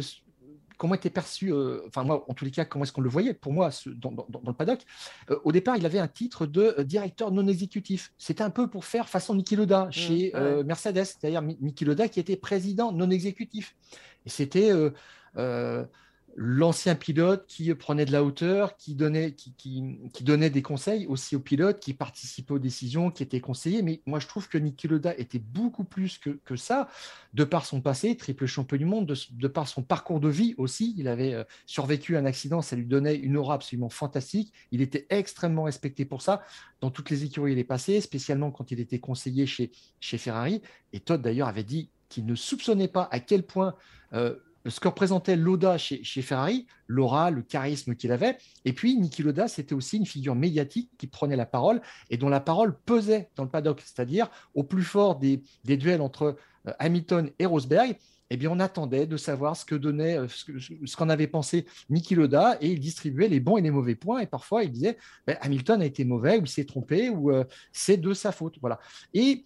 [0.78, 3.34] comment était perçu, euh, enfin moi en tous les cas, comment est-ce qu'on le voyait
[3.34, 4.82] pour moi dans, le paddock
[5.30, 8.12] euh, Au départ, il avait un titre de euh, directeur non exécutif.
[8.18, 10.34] C'était un peu pour faire façon Niki Loda mmh, chez
[10.66, 13.76] Mercedes, c'est-à-dire Niki Loda qui était président non exécutif.
[14.26, 14.72] Et c'était
[16.36, 21.36] l'ancien pilote qui prenait de la hauteur, qui donnait, qui, qui, donnait des conseils aussi
[21.36, 23.82] aux pilotes, qui participait aux décisions, qui était conseillé.
[23.82, 26.90] Mais moi, je trouve que Niki Loda était beaucoup plus que, que, ça,
[27.34, 30.96] de par son passé, triple champion du monde, de, par son parcours de vie aussi.
[30.98, 34.54] Il avait euh, survécu à un accident, ça lui donnait une aura absolument fantastique.
[34.72, 36.42] Il était extrêmement respecté pour ça.
[36.82, 40.62] Dans toutes les écuries il est passé, spécialement quand il était conseiller chez, chez Ferrari.
[40.94, 43.76] Et Todd, d'ailleurs, avait dit qu'il ne soupçonnait pas à quel point...
[44.14, 48.38] Euh, ce que représentait Loda chez, Ferrari, l'aura, le charisme qu'il avait.
[48.66, 52.30] Et puis, Niki Loda, c'était aussi une figure médiatique qui prenait la parole et dont
[52.30, 56.38] la parole pesait dans le paddock, c'est-à-dire au plus fort des, duels entre
[56.68, 57.98] euh, Hamilton et Rosberg.
[58.30, 62.16] Eh bien, on attendait de savoir ce que donnait, euh, ce qu'en avait pensé Niki
[62.16, 64.20] Loda, et il distribuait les bons et les mauvais points.
[64.20, 64.98] Et parfois, il disait
[65.28, 67.44] ben, Hamilton a été mauvais, ou il s'est trompé, ou euh,
[67.74, 68.56] c'est de sa faute.
[68.62, 68.80] Voilà.
[69.14, 69.44] Et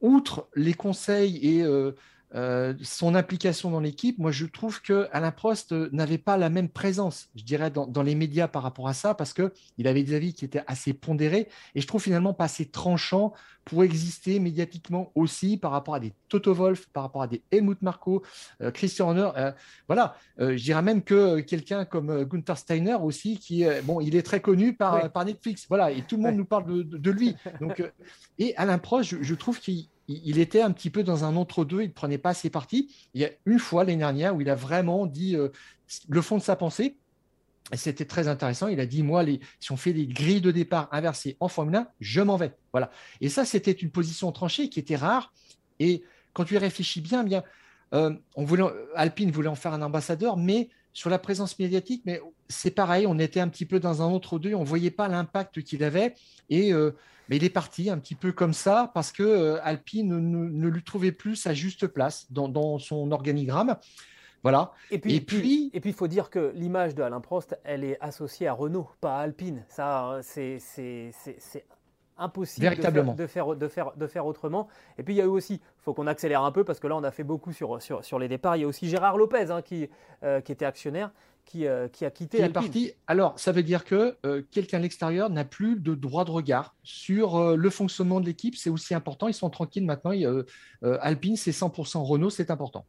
[0.00, 1.64] outre les conseils et
[2.34, 6.68] son implication dans l'équipe, moi je trouve que Alain Prost euh, n'avait pas la même
[6.68, 10.34] présence, je dirais, dans, les médias par rapport à ça, parce qu'il avait des avis
[10.34, 13.32] qui étaient assez pondérés et je trouve finalement pas assez tranchants
[13.64, 17.80] pour exister médiatiquement aussi par rapport à des Toto Wolf, par rapport à des Helmut
[17.82, 18.22] Marko,
[18.62, 19.52] euh, Christian Horner.
[19.86, 24.40] voilà, je dirais même que quelqu'un comme Gunther Steiner aussi, qui bon, il est très
[24.40, 27.36] connu par, par Netflix, voilà, et tout le monde nous parle de, lui.
[27.60, 27.82] Donc,
[28.38, 31.88] et Alain Prost, je trouve qu'il il était un petit peu dans un entre-deux, il
[31.88, 32.94] ne prenait pas ses parties.
[33.14, 35.48] Il y a une fois l'année dernière où il a vraiment dit euh,
[36.08, 36.96] le fond de sa pensée.
[37.70, 38.68] Et c'était très intéressant.
[38.68, 39.24] Il a dit Moi,
[39.60, 42.54] si on fait des grilles de départ inversées en Formule 1, je m'en vais.
[42.72, 42.90] Voilà.
[43.20, 45.32] Et ça, c'était une position tranchée qui était rare.
[45.78, 46.02] Et
[46.32, 47.42] quand tu y réfléchis bien, bien
[47.92, 48.14] euh,
[48.94, 53.18] Alpine voulait en faire un ambassadeur, mais sur la présence médiatique, mais c'est pareil, on
[53.18, 56.14] était un petit peu dans un autre deux, on ne voyait pas l'impact qu'il avait.
[56.50, 56.92] Et euh,
[57.28, 60.82] mais il est parti un petit peu comme ça parce que euh, Alpine ne, lui
[60.82, 63.76] trouvait plus sa juste place dans, son organigramme.
[64.42, 64.72] Voilà.
[64.90, 67.84] Et puis, et puis, et puis, il faut dire que l'image de Alain Prost, elle
[67.84, 69.64] est associée à Renault, pas à Alpine.
[69.68, 70.60] Ça, c'est
[72.18, 72.68] impossible.
[72.68, 72.92] De, faire,
[73.54, 74.68] de, faire, de, faire, autrement.
[74.98, 76.86] Et puis il y a eu aussi, il faut qu'on accélère un peu parce que
[76.86, 78.56] là on a fait beaucoup sur, sur, sur les départs.
[78.56, 79.88] Il y a aussi Gérard Lopez hein, qui,
[80.22, 81.10] euh, qui était actionnaire
[81.56, 82.38] euh, qui, a quitté.
[82.38, 82.92] Qui est parti.
[83.06, 86.74] Alors, ça veut dire que euh, quelqu'un de l'extérieur n'a plus de droit de regard
[86.82, 88.54] sur le fonctionnement de l'équipe.
[88.54, 89.28] C'est aussi important.
[89.28, 90.12] Ils sont tranquilles maintenant.
[90.82, 92.84] Alpine, c'est 100% Renault, c'est important.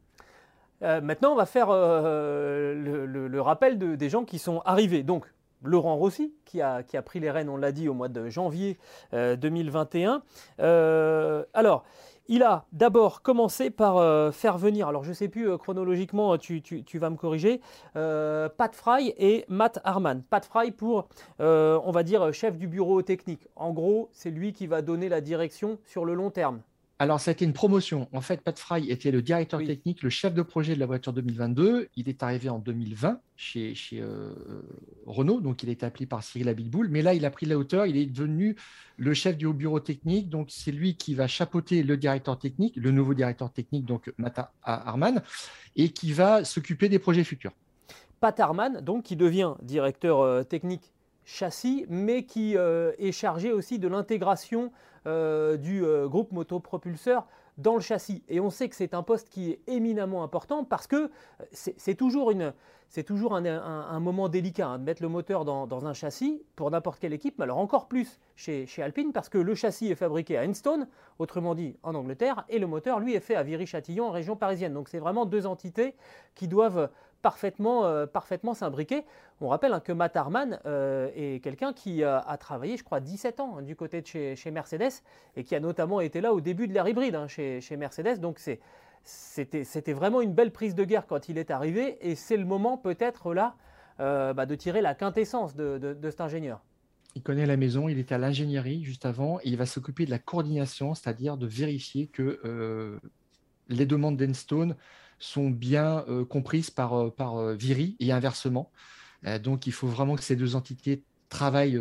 [0.82, 5.02] maintenant, on va faire le, rappel de, des gens qui sont arrivés.
[5.02, 5.24] Donc,
[5.62, 8.28] Laurent Rossi, qui a, qui a, pris les rênes, on l'a dit, au mois de
[8.28, 8.78] janvier
[9.12, 10.22] 2021.
[11.54, 11.84] alors,
[12.30, 16.38] il a d'abord commencé par euh, faire venir, alors je ne sais plus euh, chronologiquement,
[16.38, 16.62] tu,
[16.94, 17.60] vas me corriger,
[17.96, 20.22] euh, Pat Fry et Matt Harman.
[20.30, 21.08] Pat Fry pour,
[21.40, 23.48] on va dire, chef du bureau technique.
[23.56, 26.60] En gros, c'est lui qui va donner la direction sur le long terme.
[27.00, 28.10] Alors, ça a été une promotion.
[28.12, 31.14] En fait, Pat Fry était le directeur technique, le chef de projet de la voiture
[31.14, 31.88] 2022.
[31.96, 34.34] Il est arrivé en 2020 chez, chez euh,
[35.06, 36.88] Renault, donc il a été appelé par Cyril Abitboul.
[36.90, 37.86] Mais là, il a pris la hauteur.
[37.86, 38.54] Il est devenu
[38.98, 40.28] le chef du haut bureau technique.
[40.28, 44.52] Donc, c'est lui qui va chapeauter le directeur technique, le nouveau directeur technique, donc Mata
[44.62, 45.22] Harman,
[45.76, 47.52] et qui va s'occuper des projets futurs.
[48.20, 50.92] Pat Harman, donc, qui devient directeur euh, technique
[51.24, 54.70] châssis, mais qui euh, est chargé aussi de l'intégration
[55.06, 57.26] euh, du euh, groupe motopropulseur
[57.56, 58.22] dans le châssis.
[58.28, 61.10] Et on sait que c'est un poste qui est éminemment important parce que
[61.52, 62.52] c'est toujours, une,
[63.46, 67.38] un, moment délicat hein, de mettre le moteur dans, un châssis pour n'importe quelle équipe,
[67.38, 70.86] mais alors encore plus chez, chez, Alpine parce que le châssis est fabriqué à Enstone,
[71.18, 74.74] autrement dit en Angleterre, et le moteur lui est fait à Viry-Châtillon en région parisienne.
[74.74, 75.94] Donc c'est vraiment deux entités
[76.34, 76.90] qui doivent
[77.22, 79.04] parfaitement, euh, parfaitement s'imbriquer.
[79.40, 83.40] On rappelle hein, que Matt Harman euh, est quelqu'un qui a travaillé, je crois, 17
[83.40, 85.02] ans hein, du côté de chez, Mercedes
[85.36, 88.18] et qui a notamment été là au début de l'ère hybride hein, chez, Mercedes.
[88.18, 88.40] Donc
[89.04, 92.76] c'était vraiment une belle prise de guerre quand il est arrivé, et c'est le moment
[92.76, 93.54] peut-être là
[93.98, 96.60] bah, de tirer la quintessence de cet ingénieur
[97.14, 100.10] il connaît la maison, il était à l'ingénierie juste avant, et il va s'occuper de
[100.10, 102.98] la coordination, c'est-à-dire de vérifier que euh,
[103.68, 104.76] les demandes d'Enstone
[105.20, 108.70] sont bien euh, comprises par, euh, par Viri et inversement.
[109.42, 111.78] donc il faut vraiment que ces deux entités travaillent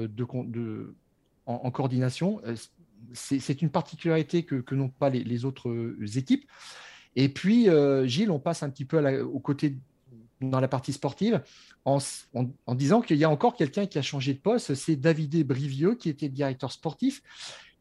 [1.46, 2.42] en, coordination.
[3.14, 6.46] C'est une particularité que, n'ont pas les, autres équipes.
[7.16, 7.68] Et puis,
[8.06, 9.78] Gilles, on passe un petit peu au côté
[10.42, 11.42] dans la partie sportive
[11.86, 12.00] en,
[12.76, 16.10] disant qu'il y a encore quelqu'un qui a changé de poste, c'est David Brivieux qui
[16.10, 17.22] était directeur sportif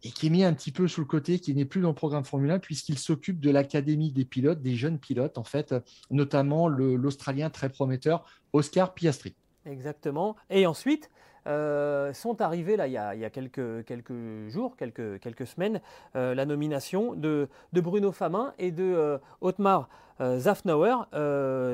[0.02, 1.94] et qui est mis un petit peu sous le côté, qui n'est plus dans le
[1.94, 5.74] programme Formule 1 puisqu'il s'occupe de l'académie des pilotes, des jeunes pilotes en fait,
[6.10, 9.34] notamment l'Australien très prometteur Oscar Piastri.
[9.66, 10.36] Exactement.
[10.50, 11.10] Et ensuite,
[11.46, 15.80] euh, sont arrivés là, il, y a, quelques, quelques, jours, quelques, semaines,
[16.16, 19.88] euh, la nomination de, Bruno Famin et de euh, Otmar
[20.20, 21.06] Zafnauer.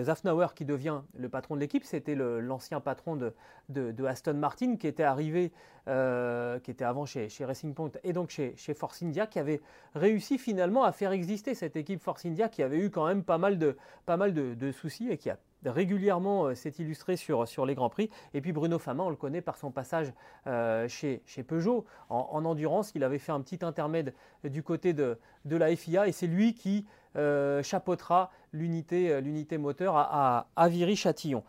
[0.05, 5.03] Zafnauer qui devient le patron de l'équipe, c'était l'ancien patron de, Aston Martin qui était
[5.03, 5.51] arrivé,
[5.87, 9.63] qui était avant chez, Racing Point et donc chez, Force India, qui avait
[9.95, 13.39] réussi finalement à faire exister cette équipe Force India qui avait eu quand même pas
[13.39, 15.39] mal de soucis et qui a
[15.71, 18.11] régulièrement euh, s'est illustré sur, sur les Grands Prix.
[18.33, 20.13] Et puis Bruno Fama, on le connaît par son passage
[20.47, 22.93] euh, chez, chez Peugeot en, endurance.
[22.95, 26.55] Il avait fait un petit intermède du côté de, de la FIA et c'est lui
[26.55, 26.87] qui
[27.17, 31.43] euh, chapeautera l'unité, l'unité moteur à, à, Viry-Châtillon.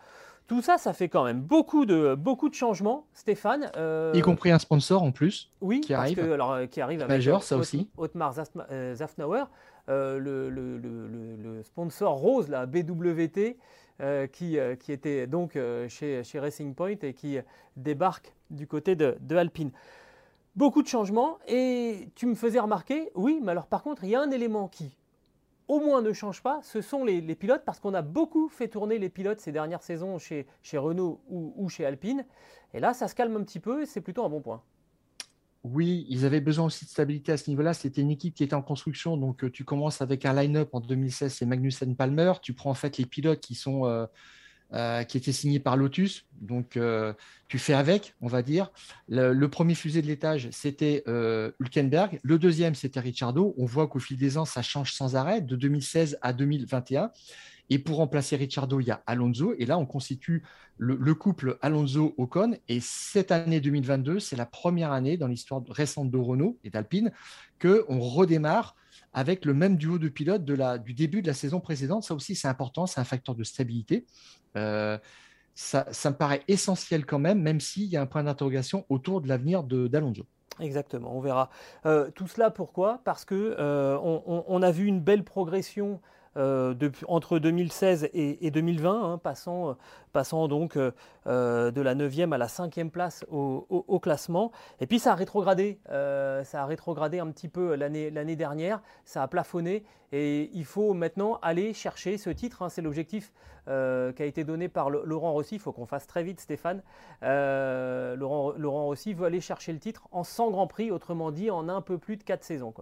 [0.48, 3.72] Tout ça, ça fait quand même beaucoup de, beaucoup de changements, Stéphane.
[4.14, 5.52] y compris un sponsor en plus.
[5.60, 6.20] Oui, qui arrive.
[6.20, 7.90] alors, qui arrive avec Major, ça aussi.
[7.98, 8.34] Otmar
[8.94, 9.46] Zafnauer,
[9.88, 13.58] le, le, le, le, sponsor rose, la BWT,
[14.02, 17.38] euh, qui, euh, qui, était donc euh, chez, Racing Point et qui
[17.78, 19.72] débarque du côté de, Alpine.
[20.58, 24.16] Beaucoup de changements et tu me faisais remarquer, oui, mais alors par contre, il y
[24.16, 24.98] a un élément qui
[25.70, 29.00] au moins ne change pas, ce sont les, pilotes, parce qu'on a beaucoup fait tourner
[29.00, 32.26] les pilotes ces dernières saisons chez, Renault ou, chez Alpine.
[32.74, 34.62] Et là, ça se calme un petit peu et c'est plutôt un bon point.
[35.68, 37.74] Oui, ils avaient besoin aussi de stabilité à ce niveau-là.
[37.74, 39.18] C'était une équipe qui était en construction.
[39.18, 42.34] Donc, euh, tu commences avec un line-up en 2016, c'est Magnussen Palmer.
[42.44, 44.08] Tu prends en fait les pilotes qui, sont,
[44.74, 46.26] euh, euh, qui étaient signés par Lotus.
[46.42, 46.78] Donc,
[47.48, 48.72] tu fais avec, on va dire.
[49.08, 52.20] Le, premier fusée de l'étage, c'était Hülkenberg.
[52.24, 53.56] Le deuxième, c'était Ricciardo.
[53.58, 57.12] On voit qu'au fil des ans, ça change sans arrêt, de 2016 à 2021.
[57.70, 59.56] Et pour remplacer Ricciardo, il y a Alonso.
[59.58, 60.44] Et là, on constitue
[60.78, 62.58] le, couple Alonso-Ocon.
[62.68, 67.12] Et cette année 2022, c'est la première année dans l'histoire récente de Renault et d'Alpine
[67.60, 68.76] qu'on redémarre
[69.16, 72.04] avec le même duo de pilotes du début de la saison précédente.
[72.04, 74.06] Ça aussi, c'est important, c'est un facteur de stabilité.
[74.58, 74.98] Euh,
[75.56, 79.30] ça, me paraît essentiel quand même, même s'il y a un point d'interrogation autour de
[79.30, 80.26] l'avenir d'Alonso.
[80.60, 81.50] Exactement, on verra.
[81.86, 83.00] Euh, tout cela pourquoi?
[83.06, 86.02] Parce que euh, on, a vu une belle progression
[86.38, 86.74] euh,
[87.08, 89.74] entre 2016 et, 2020, hein, passant, euh,
[90.12, 90.92] passant donc euh,
[91.72, 94.52] de la 9e à la 5e place au, classement.
[94.82, 99.28] Et puis ça a rétrogradé, ça a rétrogradé un petit peu l'année dernière, ça a
[99.28, 102.62] plafonné et il faut maintenant aller chercher ce titre.
[102.62, 102.70] Hein.
[102.70, 103.32] C'est l'objectif
[103.66, 105.56] qui a été donné par Laurent Rossi.
[105.56, 106.84] Il faut qu'on fasse très vite, Stéphane.
[107.22, 108.54] Laurent,
[108.86, 111.98] Rossi veut aller chercher le titre en 100 Grands Prix, autrement dit en un peu
[111.98, 112.74] plus de 4 saisons.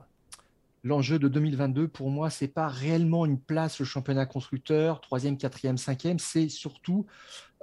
[0.83, 5.77] L'enjeu de 2022, pour moi, c'est pas réellement une place au championnat constructeur, troisième, quatrième,
[5.77, 7.05] cinquième, c'est surtout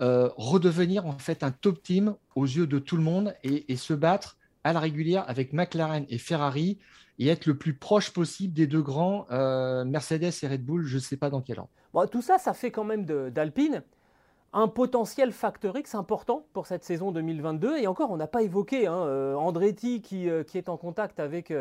[0.01, 3.93] euh, redevenir en fait un top team aux yeux de tout le monde et, se
[3.93, 6.79] battre à la régulière avec McLaren et Ferrari
[7.18, 10.97] et être le plus proche possible des deux grands, euh, Mercedes et Red Bull, je
[10.97, 11.71] ne sais pas dans quel ordre.
[11.93, 13.83] Bon, tout ça, ça fait quand même d'Alpine
[14.53, 17.78] un potentiel facteur X important pour cette saison 2022.
[17.78, 21.53] Et encore, on n'a pas évoqué hein, euh, Andretti qui, qui, est en contact avec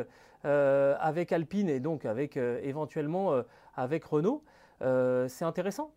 [0.45, 3.41] euh, Alpine et donc avec euh, éventuellement euh,
[3.75, 4.43] avec Renault.
[5.27, 5.91] c'est intéressant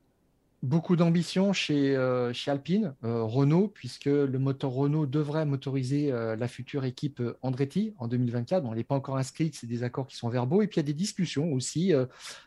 [0.63, 1.97] beaucoup d'ambition chez,
[2.33, 8.63] chez Alpine, Renault, puisque le moteur Renault devrait motoriser la future équipe Andretti en 2024.
[8.63, 10.63] Bon, elle n'est pas encore inscrite, c'est des accords qui sont verbaux.
[10.63, 11.93] Et puis il y a des discussions aussi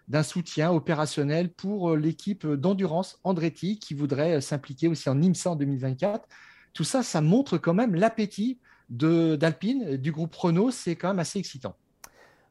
[0.07, 6.28] d'un soutien opérationnel pour l'équipe d'endurance Andretti qui voudrait s'impliquer aussi en IMSA en 2024.
[6.74, 8.59] Tout ça, ça montre quand même l'appétit
[8.89, 10.72] d'Alpine, du groupe Renault.
[10.72, 11.76] C'est quand même assez excitant.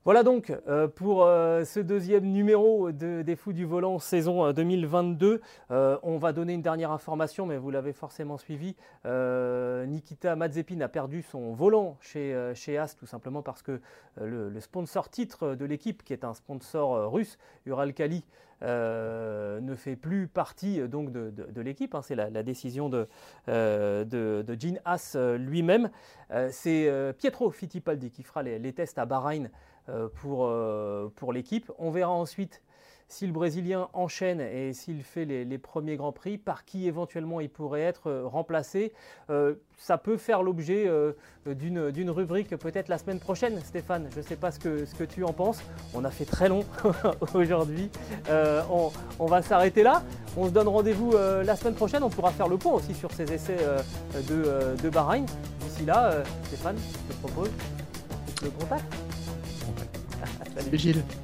[0.05, 5.41] Voilà donc euh, pour euh, ce deuxième numéro de, des Fous du Volant saison 2022.
[5.71, 8.77] Euh, on va donner une dernière information, mais vous l'avez forcément suivi.
[9.07, 13.81] Nikita Mazepin a perdu son volant chez, chez As, tout simplement parce que
[14.21, 18.25] le, sponsor titre de l'équipe, qui est un sponsor russe, Uralkali,
[18.61, 21.95] ne fait plus partie donc de, l'équipe.
[21.95, 22.03] Hein.
[22.03, 23.09] C'est la, décision de,
[23.47, 25.91] de, Gene Haas lui-même.
[26.51, 29.49] C'est Pietro Fittipaldi qui fera les, tests à Bahreïn euh,
[30.21, 31.71] pour, euh, pour l'équipe.
[31.79, 32.63] On verra ensuite
[33.07, 37.51] si le Brésilien enchaîne et s'il fait les, premiers Grands Prix, par qui éventuellement il
[37.51, 38.93] pourrait être remplacé
[39.77, 40.91] Ça peut faire l'objet
[41.45, 44.09] d'une rubrique peut-être la semaine prochaine, Stéphane.
[44.11, 45.63] Je ne sais pas ce que, ce que tu en penses.
[45.93, 46.65] On a fait très long
[47.35, 47.91] aujourd'hui.
[48.31, 50.03] On, on, va s'arrêter là.
[50.39, 52.03] On se donne rendez-vous la semaine prochaine.
[52.03, 53.59] On pourra faire le point aussi sur ces essais
[54.29, 55.27] de, de Bahreïn.
[55.61, 57.51] D'ici là, Stéphane, je te propose
[58.43, 59.04] le contact.
[60.57, 61.24] Salut Gilles.